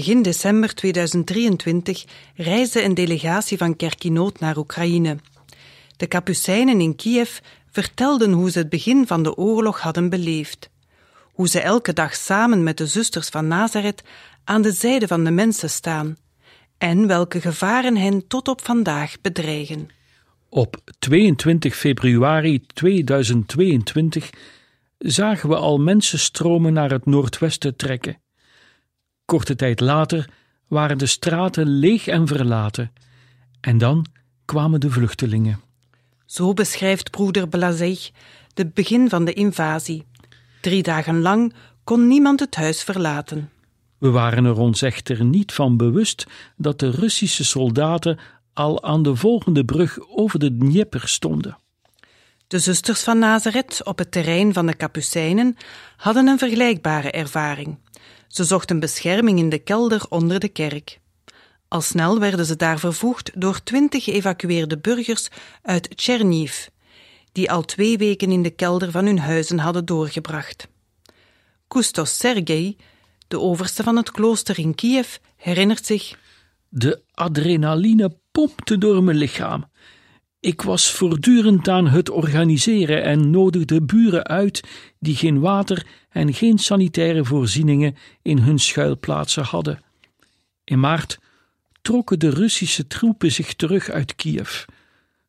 [0.00, 5.16] Begin december 2023 reisde een delegatie van Kerkinoot naar Oekraïne.
[5.96, 7.38] De Kapucijnen in Kiev
[7.70, 10.70] vertelden hoe ze het begin van de oorlog hadden beleefd.
[11.32, 14.02] Hoe ze elke dag samen met de zusters van Nazareth
[14.44, 16.16] aan de zijde van de mensen staan.
[16.78, 19.88] En welke gevaren hen tot op vandaag bedreigen.
[20.48, 24.30] Op 22 februari 2022
[24.98, 28.16] zagen we al mensenstromen naar het noordwesten trekken.
[29.30, 30.28] Korte tijd later
[30.68, 32.92] waren de straten leeg en verlaten.
[33.60, 34.06] En dan
[34.44, 35.60] kwamen de vluchtelingen.
[36.26, 37.98] Zo beschrijft broeder Blazej
[38.54, 40.06] het begin van de invasie.
[40.60, 41.54] Drie dagen lang
[41.84, 43.50] kon niemand het huis verlaten.
[43.98, 46.26] We waren er ons echter niet van bewust
[46.56, 48.18] dat de Russische soldaten
[48.52, 51.58] al aan de volgende brug over de Dnieper stonden.
[52.46, 55.56] De zusters van Nazareth op het terrein van de Kapucijnen
[55.96, 57.78] hadden een vergelijkbare ervaring.
[58.30, 61.00] Ze zochten bescherming in de kelder onder de kerk.
[61.68, 65.28] Al snel werden ze daar vervoegd door twintig geëvacueerde burgers
[65.62, 66.66] uit Tcherniv,
[67.32, 70.68] die al twee weken in de kelder van hun huizen hadden doorgebracht.
[71.68, 72.76] Kustos Sergei,
[73.28, 76.18] de overste van het klooster in Kiev, herinnert zich
[76.68, 79.70] De adrenaline pompte door mijn lichaam.
[80.40, 84.60] Ik was voortdurend aan het organiseren en nodigde buren uit
[84.98, 89.82] die geen water en geen sanitaire voorzieningen in hun schuilplaatsen hadden.
[90.64, 91.18] In maart
[91.82, 94.64] trokken de Russische troepen zich terug uit Kiev.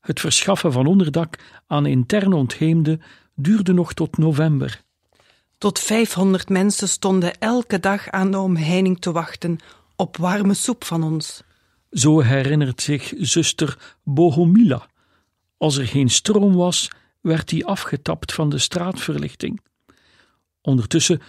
[0.01, 1.35] Het verschaffen van onderdak
[1.67, 3.01] aan intern ontheemden
[3.35, 4.81] duurde nog tot november.
[5.57, 9.57] Tot 500 mensen stonden elke dag aan de omheining te wachten
[9.95, 11.43] op warme soep van ons.
[11.91, 14.89] Zo herinnert zich zuster Bohomila.
[15.61, 16.89] Als er geen stroom was,
[17.19, 19.61] werd die afgetapt van de straatverlichting.
[20.61, 21.21] Ondertussen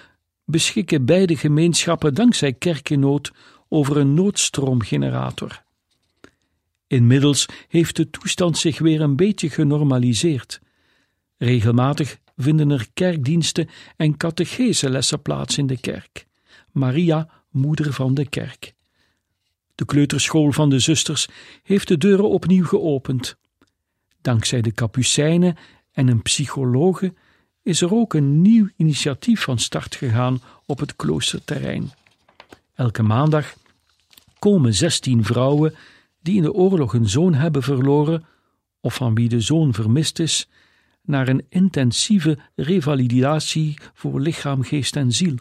[0.45, 3.33] beschikken beide gemeenschappen dankzij kerkenood
[3.69, 5.63] over een noodstroomgenerator.
[6.87, 10.61] Inmiddels heeft de toestand zich weer een beetje genormaliseerd.
[11.37, 16.27] Regelmatig vinden er kerkdiensten en catecheselessen plaats in de kerk.
[16.71, 18.75] Maria, moeder van de kerk.
[19.75, 21.29] De kleuterschool van de zusters
[21.63, 23.41] heeft de deuren opnieuw geopend.
[24.23, 25.57] Dankzij de kapucijnen
[25.93, 27.15] en een psychologe
[27.63, 31.93] is er ook een nieuw initiatief van start gegaan op het kloosterterrein.
[32.75, 33.55] Elke maandag
[34.39, 35.75] komen 16 vrouwen
[36.21, 38.25] die in de oorlog een zoon hebben verloren
[38.81, 40.49] of van wie de zoon vermist is,
[41.03, 45.35] naar een intensieve revalidatie voor lichaam, geest en ziel.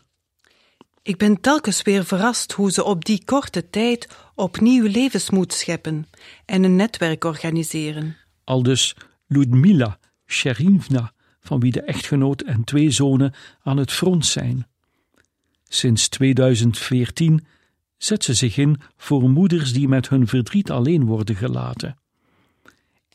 [1.04, 6.08] Ik ben telkens weer verrast hoe ze op die korte tijd opnieuw levensmoed scheppen
[6.46, 8.18] en een netwerk organiseren.
[8.44, 8.96] Aldus
[9.28, 14.68] Ludmila Sherivna, van wie de echtgenoot en twee zonen aan het front zijn.
[15.68, 17.46] Sinds 2014
[17.98, 21.98] zet ze zich in voor moeders die met hun verdriet alleen worden gelaten.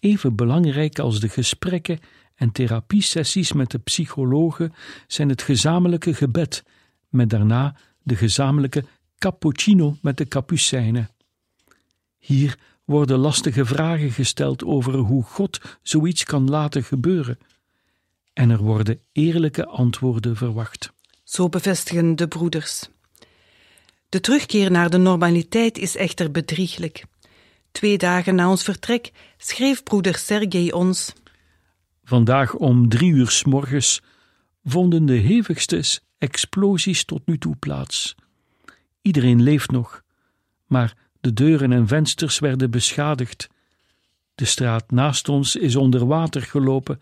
[0.01, 1.99] Even belangrijk als de gesprekken
[2.35, 4.75] en therapiesessies met de psychologen
[5.07, 6.65] zijn het gezamenlijke gebed,
[7.09, 8.85] met daarna de gezamenlijke
[9.19, 11.09] cappuccino met de capucijnen.
[12.19, 17.39] Hier worden lastige vragen gesteld over hoe God zoiets kan laten gebeuren,
[18.33, 20.93] en er worden eerlijke antwoorden verwacht.
[21.25, 22.89] Zo bevestigen de broeders.
[24.09, 27.05] De terugkeer naar de normaliteit is echter bedrieglijk.
[27.71, 31.13] Twee dagen na ons vertrek schreef broeder Sergei ons.
[32.05, 34.03] Vandaag om drie uur s morgens
[34.65, 38.15] vonden de hevigste explosies tot nu toe plaats.
[39.03, 40.03] Iedereen leeft nog,
[40.67, 43.49] maar de deuren en vensters werden beschadigd.
[44.35, 47.01] De straat naast ons is onder water gelopen,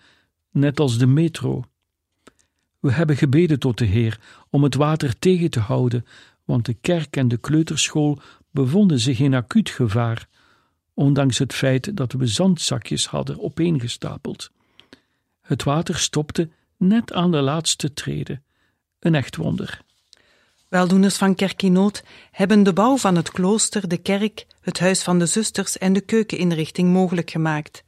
[0.51, 1.65] net als de metro.
[2.81, 4.21] We hebben gebeden tot de Heer
[4.51, 6.07] om het water tegen te houden,
[6.45, 8.19] want de kerk en de kleuterschool
[8.51, 10.29] bevonden zich in acuut gevaar,
[10.95, 14.51] ondanks het feit dat we zandzakjes hadden opeengestapeld.
[15.41, 18.41] Het water stopte net aan de laatste trede.
[18.99, 19.84] Een echt wonder.
[20.75, 25.27] Weldoeners van Kerkinoot hebben de bouw van het klooster, de kerk, het huis van de
[25.27, 27.85] zusters en de keukeninrichting mogelijk gemaakt.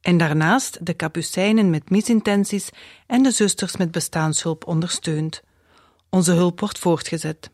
[0.00, 2.68] En daarnaast de kapucijnen met misintenties
[3.06, 5.42] en de zusters met bestaanshulp ondersteund.
[6.10, 7.50] Onze hulp wordt voortgezet.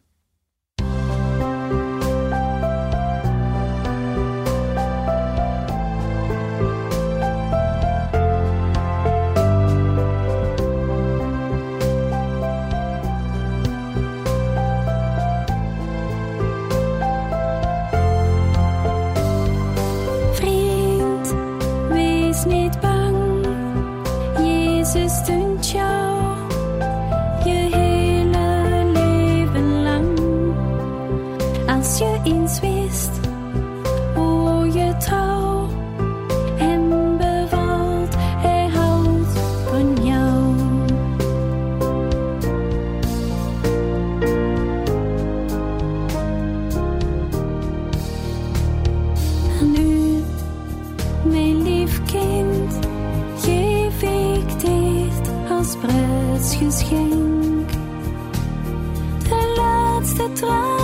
[60.43, 60.76] Laatste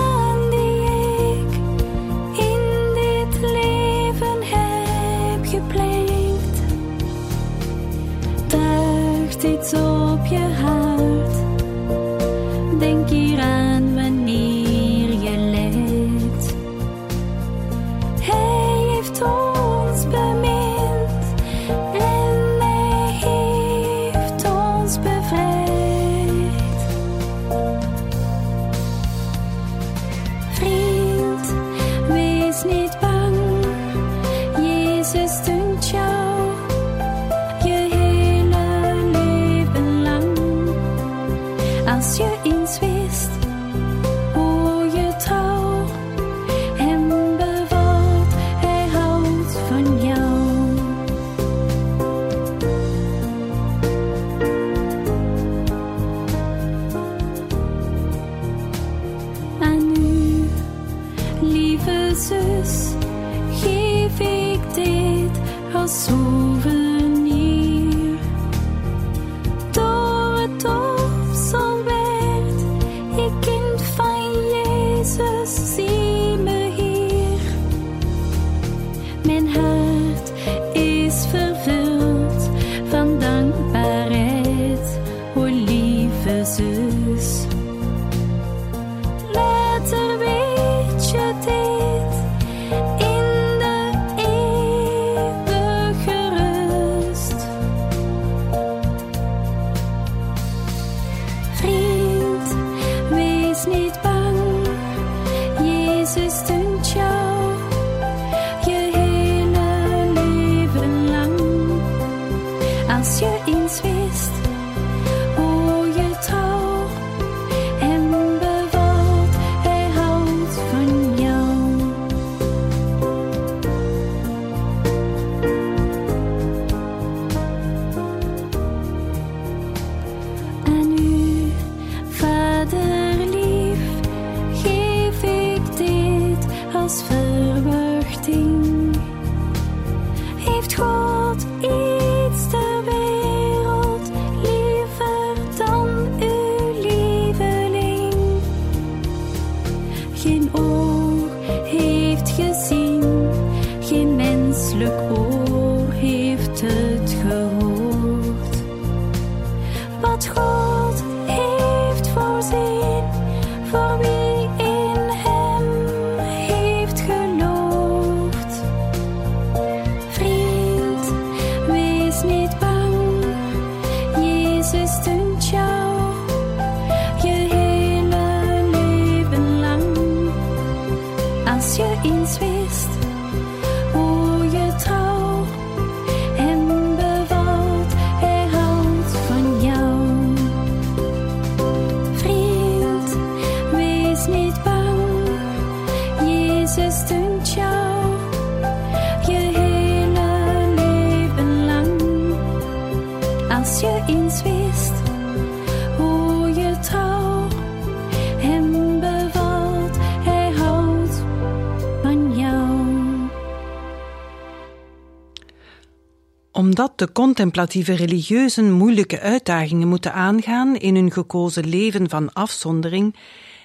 [217.03, 223.15] de contemplatieve religieuzen moeilijke uitdagingen moeten aangaan in hun gekozen leven van afzondering,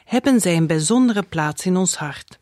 [0.05, 2.39] hebben zij een bijzondere plaats in ons hart.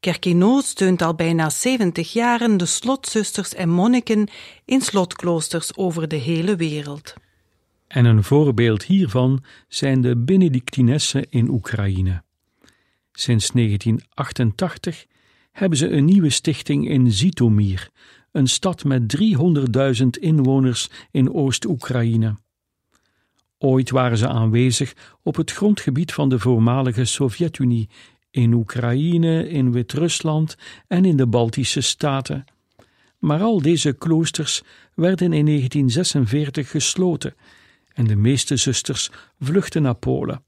[0.00, 4.28] Kerk in Nood steunt al bijna 70 jaren de slotzusters en monniken
[4.64, 7.14] in slotkloosters over de hele wereld.
[7.86, 12.22] En een voorbeeld hiervan zijn de Benedictinessen in Oekraïne.
[13.12, 15.04] Sinds 1988
[15.52, 17.90] hebben ze een nieuwe stichting in Zitomir,
[18.34, 22.36] een stad met 300.000 inwoners in Oost-Oekraïne.
[23.58, 27.88] Ooit waren ze aanwezig op het grondgebied van de voormalige Sovjet-Unie,
[28.30, 30.56] in Oekraïne, in Wit-Rusland
[30.86, 32.44] en in de Baltische staten.
[33.18, 34.62] Maar al deze kloosters
[34.94, 37.34] werden in 1946 gesloten
[37.92, 39.10] en de meeste zusters
[39.40, 40.44] vluchtten naar Polen.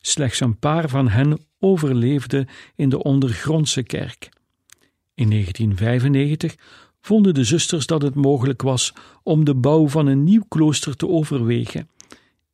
[0.00, 4.28] Slechts een paar van hen overleefden in de ondergrondse kerk.
[5.14, 6.54] In 1995
[7.00, 8.92] vonden de zusters dat het mogelijk was
[9.22, 11.88] om de bouw van een nieuw klooster te overwegen,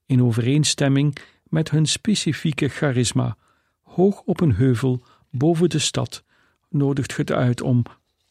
[0.06, 3.36] in overeenstemming met hun specifieke charisma.
[3.82, 6.24] Hoog op een heuvel boven de stad
[6.68, 7.82] nodigt het uit om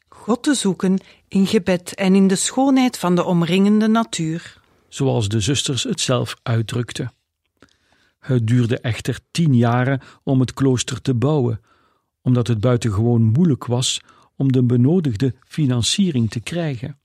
[0.09, 4.61] God te zoeken in gebed en in de schoonheid van de omringende natuur.
[4.87, 7.13] zoals de zusters het zelf uitdrukten.
[8.19, 11.61] Het duurde echter tien jaren om het klooster te bouwen,
[12.21, 14.01] omdat het buitengewoon moeilijk was
[14.35, 16.97] om de benodigde financiering te krijgen.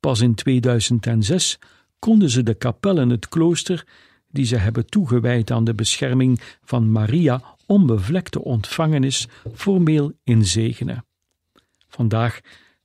[0.00, 1.58] Pas in 2006
[1.98, 3.86] konden ze de kapel en het klooster,
[4.30, 11.04] die ze hebben toegewijd aan de bescherming van Maria onbevlekte ontvangenis, formeel inzegenen.
[11.88, 12.40] Vandaag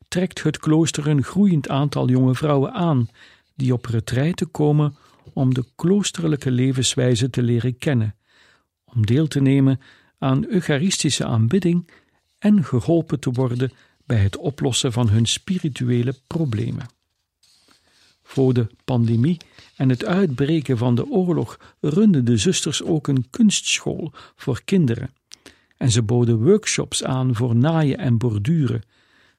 [0.07, 3.07] trekt het klooster een groeiend aantal jonge vrouwen aan
[3.55, 4.95] die op retraite komen
[5.33, 8.15] om de kloosterlijke levenswijze te leren kennen,
[8.85, 9.79] om deel te nemen
[10.17, 11.89] aan eucharistische aanbidding
[12.41, 13.71] en geholpen te worden
[14.05, 16.85] bij het oplossen van hun spirituele problemen.
[18.23, 19.37] Voor de pandemie
[19.75, 25.13] en het uitbreken van de oorlog runden de zusters ook een kunstschool voor kinderen
[25.77, 28.83] en ze boden workshops aan voor naaien en borduren,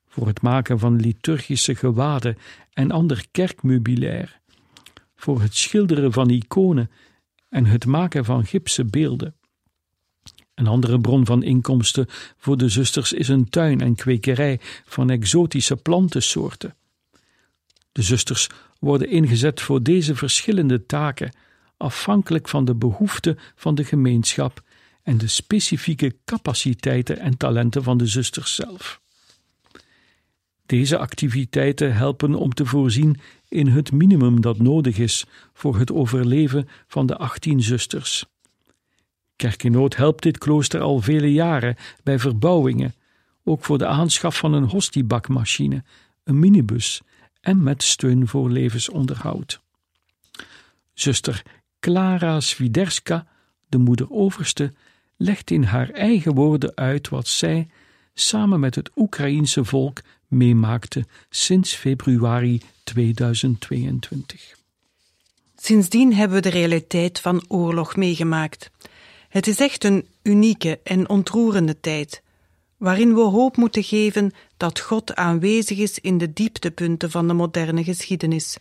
[0.08, 2.36] voor het maken van liturgische gewaden
[2.72, 4.40] en ander kerkmeubilair,
[5.16, 6.90] voor het schilderen van iconen
[7.48, 9.34] en het maken van gipsen beelden.
[10.62, 12.06] Een andere bron van inkomsten
[12.36, 16.74] voor de zusters is een tuin en kwekerij van exotische plantensoorten.
[17.92, 18.48] De zusters
[18.78, 21.34] worden ingezet voor deze verschillende taken,
[21.76, 24.62] afhankelijk van de behoeften van de gemeenschap
[25.02, 29.00] en de specifieke capaciteiten en talenten van de zusters zelf.
[30.66, 36.68] Deze activiteiten helpen om te voorzien in het minimum dat nodig is voor het overleven
[36.86, 38.24] van de 18 zusters.
[39.42, 42.94] Kerkenoot helpt dit klooster al vele jaren bij verbouwingen,
[43.44, 45.84] ook voor de aanschaf van een hostiebakmachine,
[46.24, 47.02] een minibus
[47.40, 49.60] en met steun voor levensonderhoud.
[50.94, 51.42] Zuster
[51.80, 53.26] Klara Swiderska,
[53.68, 54.72] de moeder overste,
[55.16, 57.68] legt in haar eigen woorden uit wat zij
[58.14, 64.54] samen met het Oekraïense volk meemaakte sinds februari 2022.
[65.56, 68.70] Sindsdien hebben we de realiteit van oorlog meegemaakt.
[69.32, 72.22] Het is echt een unieke en ontroerende tijd,
[72.76, 77.84] waarin we hoop moeten geven dat God aanwezig is in de dieptepunten van de moderne
[77.84, 78.56] geschiedenis,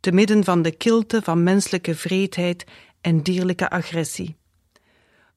[0.00, 2.64] te midden van de kilte van menselijke vreedheid
[3.00, 4.36] en dierlijke agressie.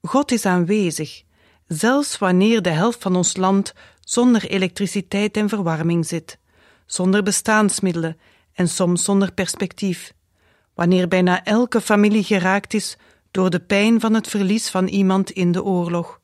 [0.02, 1.24] God is aanwezig
[1.68, 6.38] zelfs wanneer de helft van ons land zonder elektriciteit en verwarming zit,
[6.86, 8.18] zonder bestaansmiddelen
[8.54, 10.14] en soms zonder perspectief,
[10.74, 12.98] wanneer bijna elke familie geraakt is
[13.34, 16.20] door de pijn van het verlies van iemand in de oorlog,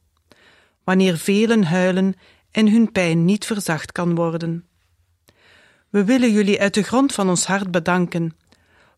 [0.84, 2.16] wanneer velen huilen
[2.51, 4.66] en hun pijn niet verzacht kan worden.
[5.89, 8.36] We willen jullie uit de grond van ons hart bedanken,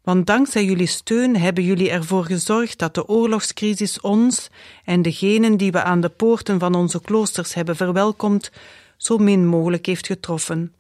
[0.04, 4.50] want dankzij jullie steun hebben jullie ervoor gezorgd dat de oorlogscrisis ons
[4.86, 8.52] en degenen die we aan de poorten van onze kloosters hebben verwelkomd,
[8.98, 10.74] zo min mogelijk heeft getroffen.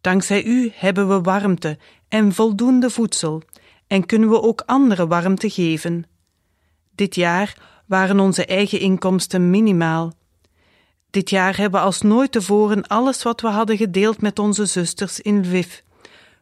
[0.00, 1.78] Dankzij u hebben we warmte
[2.08, 3.42] en voldoende voedsel
[3.86, 6.04] en kunnen we ook andere warmte geven.
[7.00, 10.12] Dit jaar waren onze eigen inkomsten minimaal.
[11.10, 15.20] Dit jaar hebben we als nooit tevoren alles wat we hadden gedeeld met onze zusters
[15.20, 15.78] in Lviv,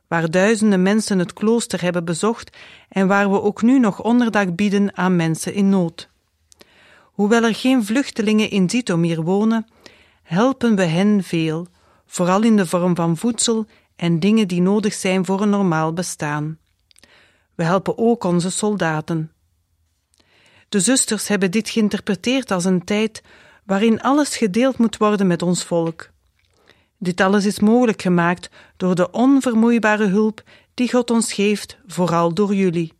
[0.08, 2.56] waar duizenden mensen het klooster hebben bezocht
[2.88, 6.08] en waar we ook nu nog onderdak bieden aan mensen in nood.
[7.02, 9.66] Hoewel er geen vluchtelingen in Zitomir wonen,
[10.22, 11.66] helpen we hen veel,
[12.06, 16.58] vooral in de vorm van voedsel en dingen die nodig zijn voor een normaal bestaan.
[17.54, 19.32] We helpen ook onze soldaten.
[20.68, 23.22] De zusters hebben dit geïnterpreteerd als een tijd
[23.64, 26.10] waarin alles gedeeld moet worden met ons volk.
[26.98, 30.42] Dit alles is mogelijk gemaakt door de onvermoeibare hulp
[30.74, 32.92] die God ons geeft, vooral door jullie.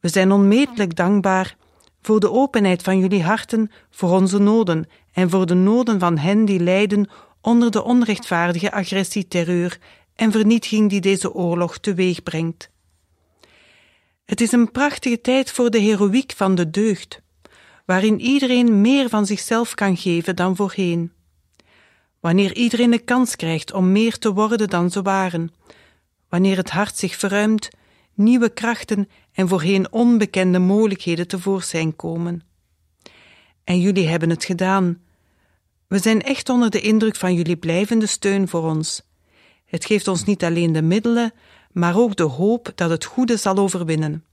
[0.00, 1.56] We zijn onmetelijk dankbaar
[2.02, 6.44] voor de openheid van jullie harten voor onze noden en voor de noden van hen
[6.44, 7.08] die lijden
[7.40, 9.78] onder de onrechtvaardige agressie, terreur
[10.14, 12.70] en vernietiging die deze oorlog teweeg brengt.
[14.32, 17.20] Het is een prachtige tijd voor de heroïek van de deugd,
[17.86, 21.12] waarin iedereen meer van zichzelf kan geven dan voorheen.
[22.20, 25.52] Wanneer iedereen de kans krijgt om meer te worden dan ze waren,
[26.28, 27.68] wanneer het hart zich verruimt,
[28.14, 32.42] nieuwe krachten en voorheen onbekende mogelijkheden tevoorschijn komen.
[33.64, 35.00] En jullie hebben het gedaan.
[35.86, 39.02] We zijn echt onder de indruk van jullie blijvende steun voor ons.
[39.64, 41.32] Het geeft ons niet alleen de middelen,
[41.72, 44.24] maar ook de hoop dat het goede zal overwinnen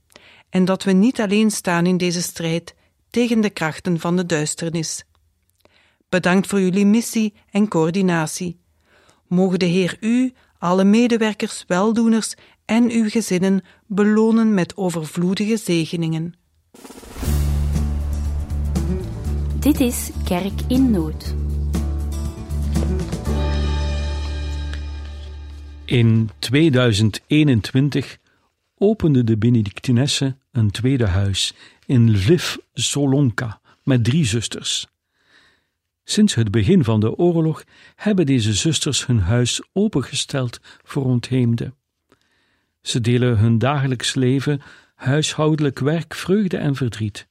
[0.48, 2.74] en dat we niet alleen staan in deze strijd
[3.10, 5.04] tegen de krachten van de duisternis.
[6.08, 8.60] Bedankt voor jullie missie en coördinatie.
[9.26, 12.34] Mogen de Heer u, alle medewerkers, weldoeners
[12.64, 16.34] en uw gezinnen belonen met overvloedige zegeningen.
[19.58, 21.39] Dit is Kerk in Nood.
[25.90, 28.18] In 2021
[28.78, 31.54] opende de Benedictinessen een tweede huis
[31.86, 34.86] in Lviv Solonka met drie zusters.
[36.04, 37.64] Sinds het begin van de oorlog
[37.94, 41.74] hebben deze zusters hun huis opengesteld voor ontheemden.
[42.80, 44.60] Ze delen hun dagelijks leven,
[44.94, 47.26] huishoudelijk werk, vreugde en verdriet.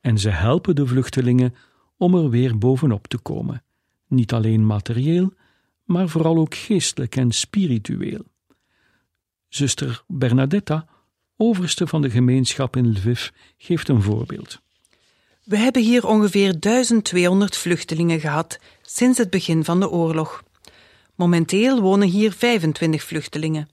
[0.00, 1.54] En ze helpen de vluchtelingen
[1.96, 3.62] om er weer bovenop te komen,
[4.06, 5.32] niet alleen materieel,
[5.88, 8.24] maar vooral ook geestelijk en spiritueel.
[9.48, 10.86] Zuster Bernadetta,
[11.36, 14.60] overste van de gemeenschap in Lviv, geeft een voorbeeld.
[15.44, 20.42] We hebben hier ongeveer 1200 vluchtelingen gehad sinds het begin van de oorlog.
[21.14, 23.68] Momenteel wonen hier 25 vluchtelingen.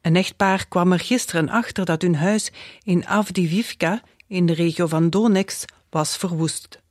[0.00, 5.10] Een echtpaar kwam er gisteren achter dat hun huis in Avdivivka, in de regio van
[5.10, 6.82] Donetsk, was verwoest.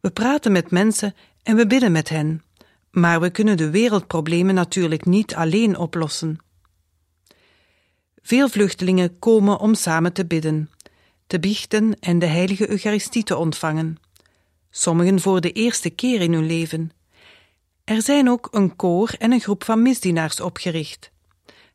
[0.00, 2.42] We praten met mensen en we bidden met hen,
[2.90, 6.38] maar we kunnen de wereldproblemen natuurlijk niet alleen oplossen.
[8.22, 10.70] Veel vluchtelingen komen om samen te bidden,
[11.26, 13.96] te biechten en de heilige Eucharistie te ontvangen.
[14.70, 16.90] Sommigen voor de eerste keer in hun leven.
[17.84, 21.10] Er zijn ook een koor en een groep van misdienaars opgericht.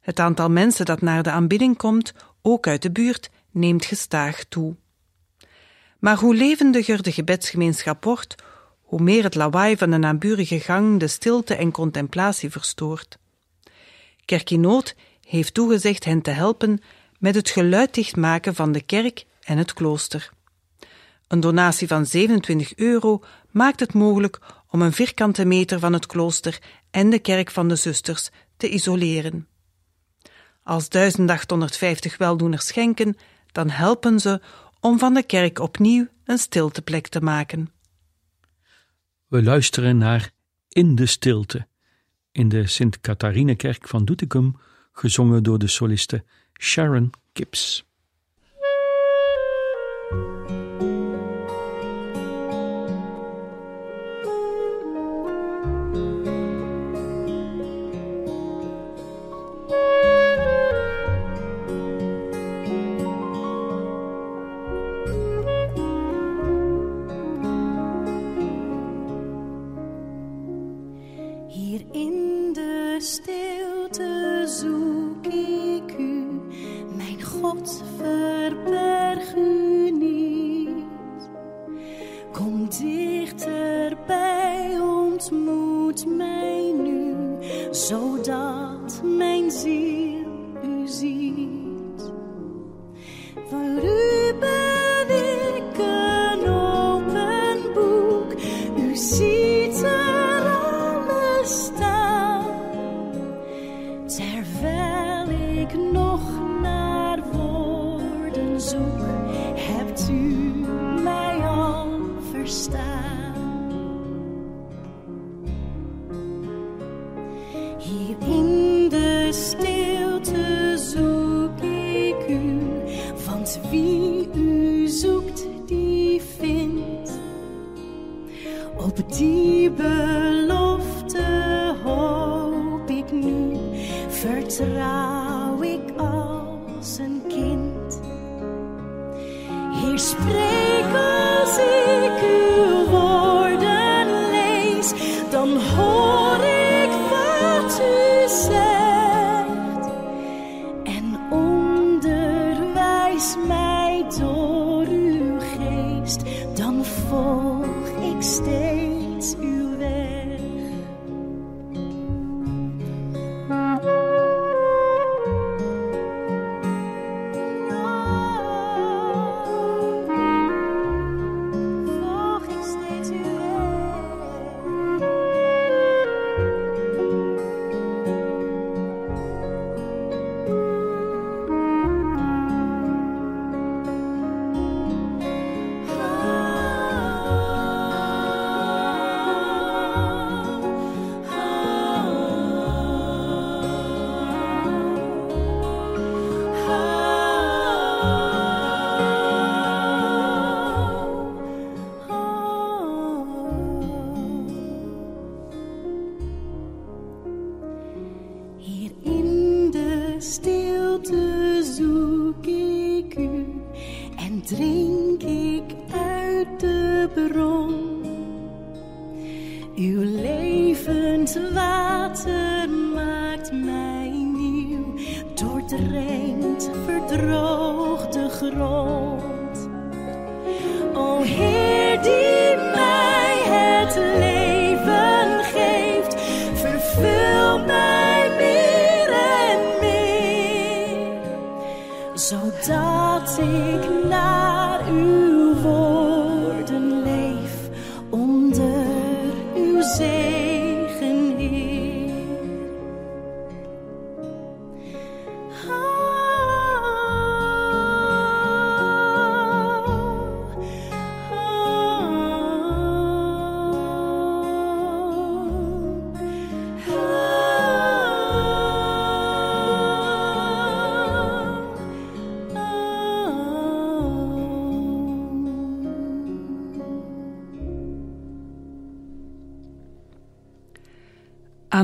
[0.01, 4.75] Het aantal mensen dat naar de aanbidding komt, ook uit de buurt, neemt gestaag toe.
[5.99, 8.35] Maar hoe levendiger de gebedsgemeenschap wordt,
[8.95, 13.17] hoe meer het lawaai van de naburige gang de stilte en contemplatie verstoort.
[14.25, 14.95] Kerkinoot
[15.27, 16.81] heeft toegezegd hen te helpen
[17.19, 20.29] met het geluid dichtmaken van de kerk en het klooster.
[21.27, 24.39] Een donatie van 27 euro maakt het mogelijk
[24.69, 26.59] om een vierkante meter van het klooster
[26.91, 29.47] en de kerk van de zusters te isoleren.
[30.63, 33.17] Als 1850 weldoeners schenken,
[33.51, 34.41] dan helpen ze
[34.79, 37.74] om van de kerk opnieuw een stilteplek te maken.
[39.35, 40.31] We luisteren naar
[40.69, 41.67] In de Stilte
[42.31, 44.55] in de Sint-Catharine-kerk van Doetinchem,
[44.91, 46.23] gezongen door de soliste
[46.59, 47.85] Sharon Gibbs.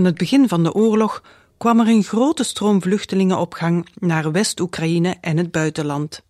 [0.02, 1.24] Aan het begin van de oorlog
[1.58, 6.24] kwam er een grote stroom vluchtelingen op gang naar West-Oekraïne en het buitenland.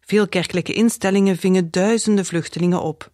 [0.00, 3.10] Veel kerkelijke instellingen vingen duizenden vluchtelingen op.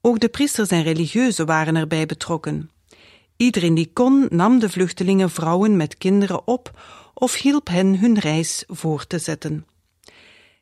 [0.00, 2.70] Ook de priesters en religieuzen waren erbij betrokken.
[3.36, 6.80] Iedereen die kon nam de vluchtelingen vrouwen met kinderen op
[7.14, 9.66] of hielp hen hun reis voor te zetten.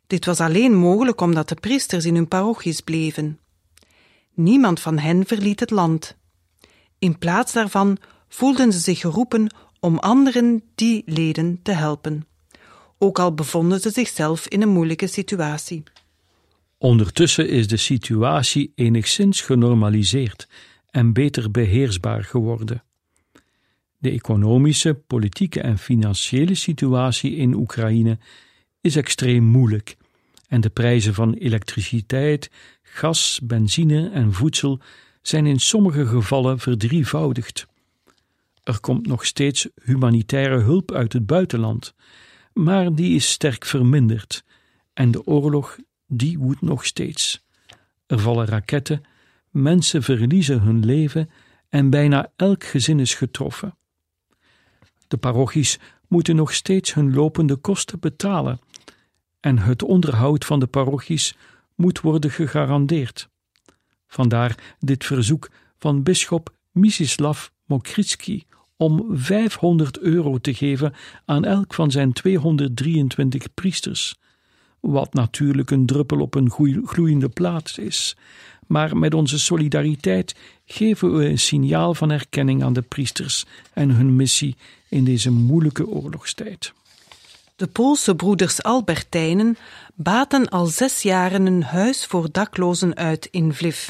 [0.06, 3.38] Dit was alleen mogelijk omdat de priesters in hun parochies bleven.
[4.34, 6.16] Niemand van hen verliet het land.
[6.98, 7.98] In plaats daarvan
[8.35, 12.26] voelden ze zich geroepen om anderen die leden te helpen,
[12.99, 15.82] ook al bevonden ze zichzelf in een moeilijke situatie.
[16.78, 20.49] Ondertussen is de situatie enigszins genormaliseerd
[20.91, 22.82] en beter beheersbaar geworden.
[23.99, 28.18] De economische, politieke en financiële situatie in Oekraïne
[28.80, 29.97] is extreem moeilijk
[30.49, 32.51] en de prijzen van elektriciteit,
[32.82, 34.80] gas, benzine en voedsel
[35.22, 37.66] zijn in sommige gevallen verdrievoudigd.
[38.64, 41.94] Er komt nog steeds humanitaire hulp uit het buitenland,
[42.52, 44.44] maar die is sterk verminderd
[44.92, 47.44] en de oorlog die woedt nog steeds.
[48.06, 49.02] Er vallen raketten,
[49.50, 51.30] mensen verliezen hun leven
[51.68, 53.76] en bijna elk gezin is getroffen.
[55.08, 58.60] De parochies moeten nog steeds hun lopende kosten betalen
[59.40, 61.36] en het onderhoud van de parochies
[61.74, 63.28] moet worden gegarandeerd.
[64.06, 68.46] Vandaar dit verzoek van bisschop Misislav Mokritski
[68.76, 70.94] om 500 euro te geven
[71.24, 74.14] aan elk van zijn 223 priesters,
[74.80, 76.50] wat natuurlijk een druppel op een
[76.84, 78.16] gloeiende plaats is.
[78.66, 80.34] Maar met onze solidariteit
[80.66, 84.56] geven we een signaal van erkenning aan de priesters en hun missie
[84.88, 86.72] in deze moeilijke oorlogstijd.
[87.56, 89.56] De Poolse broeders Albertijnen
[89.94, 93.88] baten al zes jaren een huis voor daklozen uit in Vliv.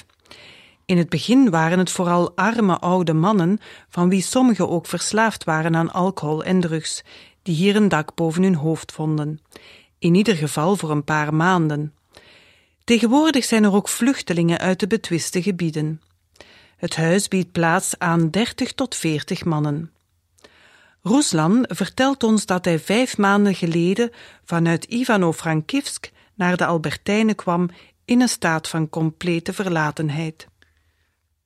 [0.86, 3.58] In het begin waren het vooral arme oude mannen,
[3.88, 7.02] van wie sommigen ook verslaafd waren aan alcohol en drugs,
[7.42, 9.40] die hier een dak boven hun hoofd vonden.
[9.98, 11.94] In ieder geval voor een paar maanden.
[12.84, 16.00] Tegenwoordig zijn er ook vluchtelingen uit de betwiste gebieden.
[16.76, 19.90] Het huis biedt plaats aan 30 tot 40 mannen.
[21.02, 24.10] Ruslan vertelt ons dat hij vijf maanden geleden
[24.44, 27.68] vanuit Ivano-Frankivsk naar de Albertijnen kwam
[28.04, 30.46] in een staat van complete verlatenheid.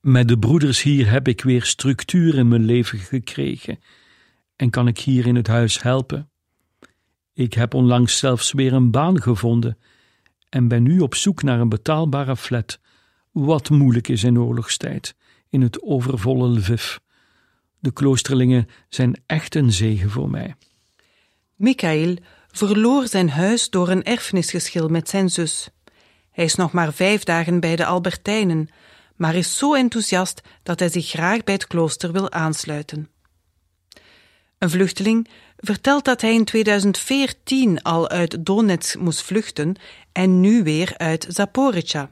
[0.01, 3.79] Met de broeders hier heb ik weer structuur in mijn leven gekregen
[4.57, 6.31] en kan ik hier in het huis helpen.
[7.33, 9.79] Ik heb onlangs zelfs weer een baan gevonden
[10.49, 12.81] en ben nu op zoek naar een betaalbare flat,
[13.33, 15.15] wat moeilijk is in oorlogstijd,
[15.49, 16.97] in het overvolle Lviv.
[17.79, 20.55] De kloosterlingen zijn echt een zegen voor mij.
[21.57, 22.17] Michael
[22.49, 25.71] verloor zijn huis door een erfenisgeschil met zijn zus.
[26.31, 28.69] Hij is nog maar vijf dagen bij de Albertijnen,
[29.19, 33.09] maar is zo enthousiast dat hij zich graag bij het klooster wil aansluiten.
[34.59, 39.77] Een vluchteling vertelt dat hij in 2014 al uit Donetsk moest vluchten
[40.13, 42.11] en nu weer uit Zaporizhia.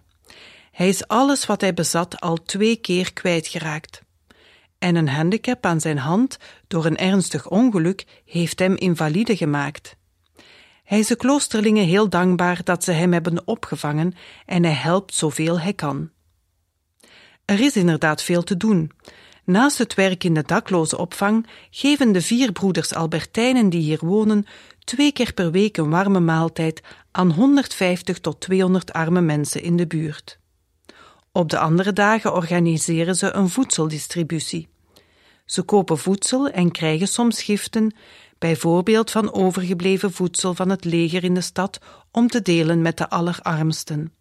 [0.73, 4.03] Hij is alles wat hij bezat al twee keer kwijtgeraakt.
[4.79, 6.37] En een handicap aan zijn hand
[6.67, 9.97] door een ernstig ongeluk heeft hem invalide gemaakt.
[10.85, 14.15] Hij is de kloosterlingen heel dankbaar dat ze hem hebben opgevangen
[14.47, 16.11] en hij helpt zoveel hij kan.
[17.47, 18.91] Er is inderdaad veel te doen.
[19.45, 24.47] Naast het werk in de daklozenopvang geven de vier broeders Albertijnen die hier wonen
[24.85, 26.81] twee keer per week een warme maaltijd
[27.11, 30.39] aan 150 tot 200 arme mensen in de buurt.
[31.33, 34.69] Op de andere dagen organiseren ze een voedseldistributie.
[35.45, 37.95] Ze kopen voedsel en krijgen soms giften,
[38.39, 41.79] bijvoorbeeld van overgebleven voedsel van het leger in de stad,
[42.11, 44.16] om te delen met de allerarmsten.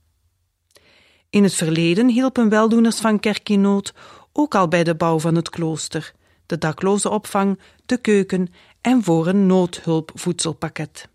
[1.29, 3.93] In het verleden hielpen weldoeners van Kerk in Nood
[4.31, 6.13] ook al bij de bouw van het klooster,
[6.45, 8.47] de dakloze opvang, de keuken
[8.81, 11.07] en voor een noodhulpvoedselpakket.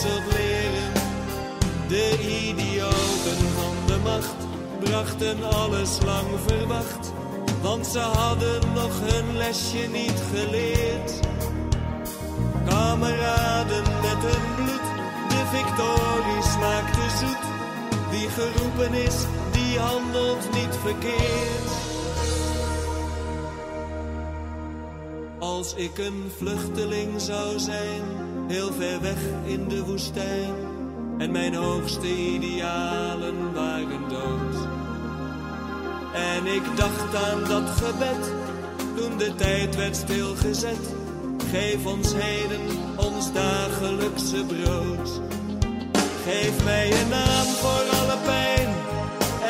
[0.00, 0.92] Leren.
[1.88, 2.18] De
[2.48, 4.34] idioten van de macht
[4.80, 7.12] brachten alles lang verwacht.
[7.62, 11.20] Want ze hadden nog hun lesje niet geleerd.
[12.68, 14.86] Kameraden met hun bloed,
[15.28, 17.44] de victorie smaakt te zoet.
[18.10, 19.16] Wie geroepen is,
[19.52, 21.81] die handelt niet verkeerd.
[25.42, 28.02] Als ik een vluchteling zou zijn,
[28.48, 30.54] heel ver weg in de woestijn,
[31.18, 34.66] en mijn hoogste idealen waren dood.
[36.14, 38.32] En ik dacht aan dat gebed,
[38.96, 40.94] toen de tijd werd stilgezet.
[41.50, 42.60] Geef ons heden
[42.96, 45.20] ons dagelijkse brood.
[46.24, 48.68] Geef mij een naam voor alle pijn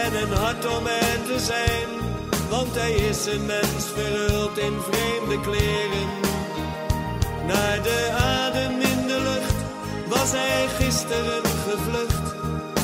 [0.05, 2.12] en een hart om er te zijn.
[2.53, 6.09] Want hij is een mens verhuld in vreemde kleren.
[7.47, 9.59] Naar de adem in de lucht
[10.09, 12.35] was hij gisteren gevlucht.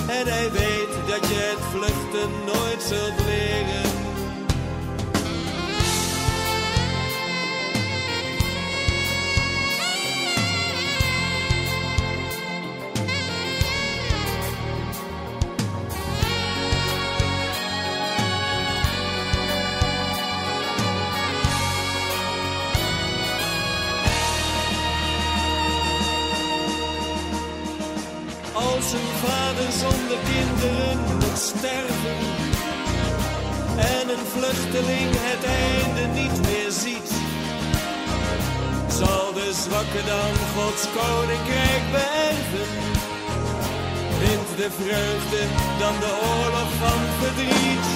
[0.08, 3.87] En hij weet dat je het vluchten nooit zult leren.
[34.18, 37.10] Een vluchteling het einde niet meer ziet,
[39.00, 42.68] zal de zwakke dan Gods koninkrijk beërven.
[44.20, 45.42] Wint de vreugde
[45.82, 47.88] dan de oorlog van verdriet.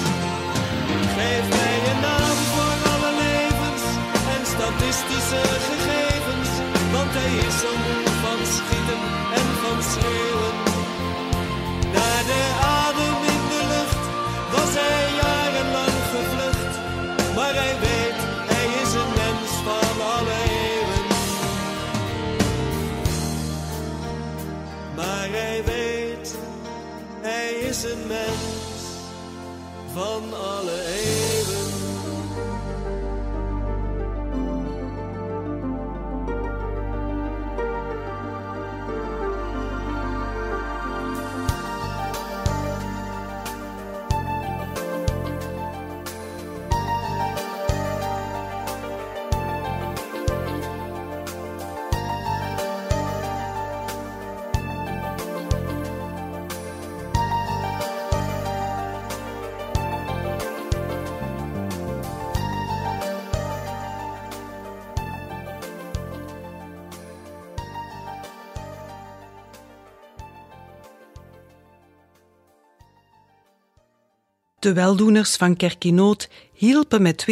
[1.15, 3.83] Geef mij een naam voor alle levens
[4.35, 6.49] en statistische gegevens,
[6.95, 9.01] want hij is zo moe van schieten
[9.39, 10.52] en van schreeuwen.
[27.73, 28.93] Is een mens
[29.93, 31.22] van alle eeuwen.
[74.63, 77.25] De weldoeners van Kerkinoot hielpen met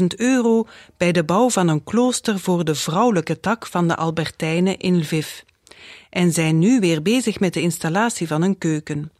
[0.00, 4.78] 250.000 euro bij de bouw van een klooster voor de vrouwelijke tak van de Albertijnen
[4.78, 5.40] in Lviv
[6.10, 9.12] en zijn nu weer bezig met de installatie van een keuken.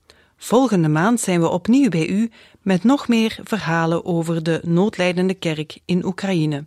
[0.44, 2.32] Volgende maand zijn we opnieuw bij u
[2.62, 6.66] met nog meer verhalen over de noodlijdende kerk in Oekraïne.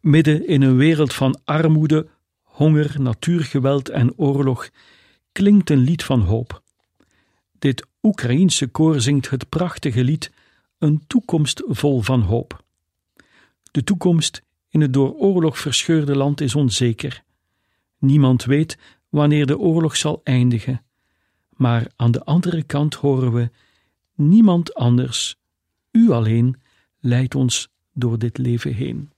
[0.00, 2.08] Midden in een wereld van armoede,
[2.42, 4.70] honger, natuurgeweld en oorlog
[5.32, 6.62] klinkt een lied van hoop.
[7.58, 10.32] Dit Oekraïense koor zingt het prachtige lied
[10.78, 12.64] Een toekomst vol van hoop.
[13.70, 17.22] De toekomst in het door oorlog verscheurde land is onzeker.
[17.98, 20.84] Niemand weet wanneer de oorlog zal eindigen.
[21.50, 23.50] Maar aan de andere kant horen we:
[24.14, 25.36] niemand anders,
[25.90, 26.56] u alleen,
[26.98, 29.10] leidt ons door dit leven heen.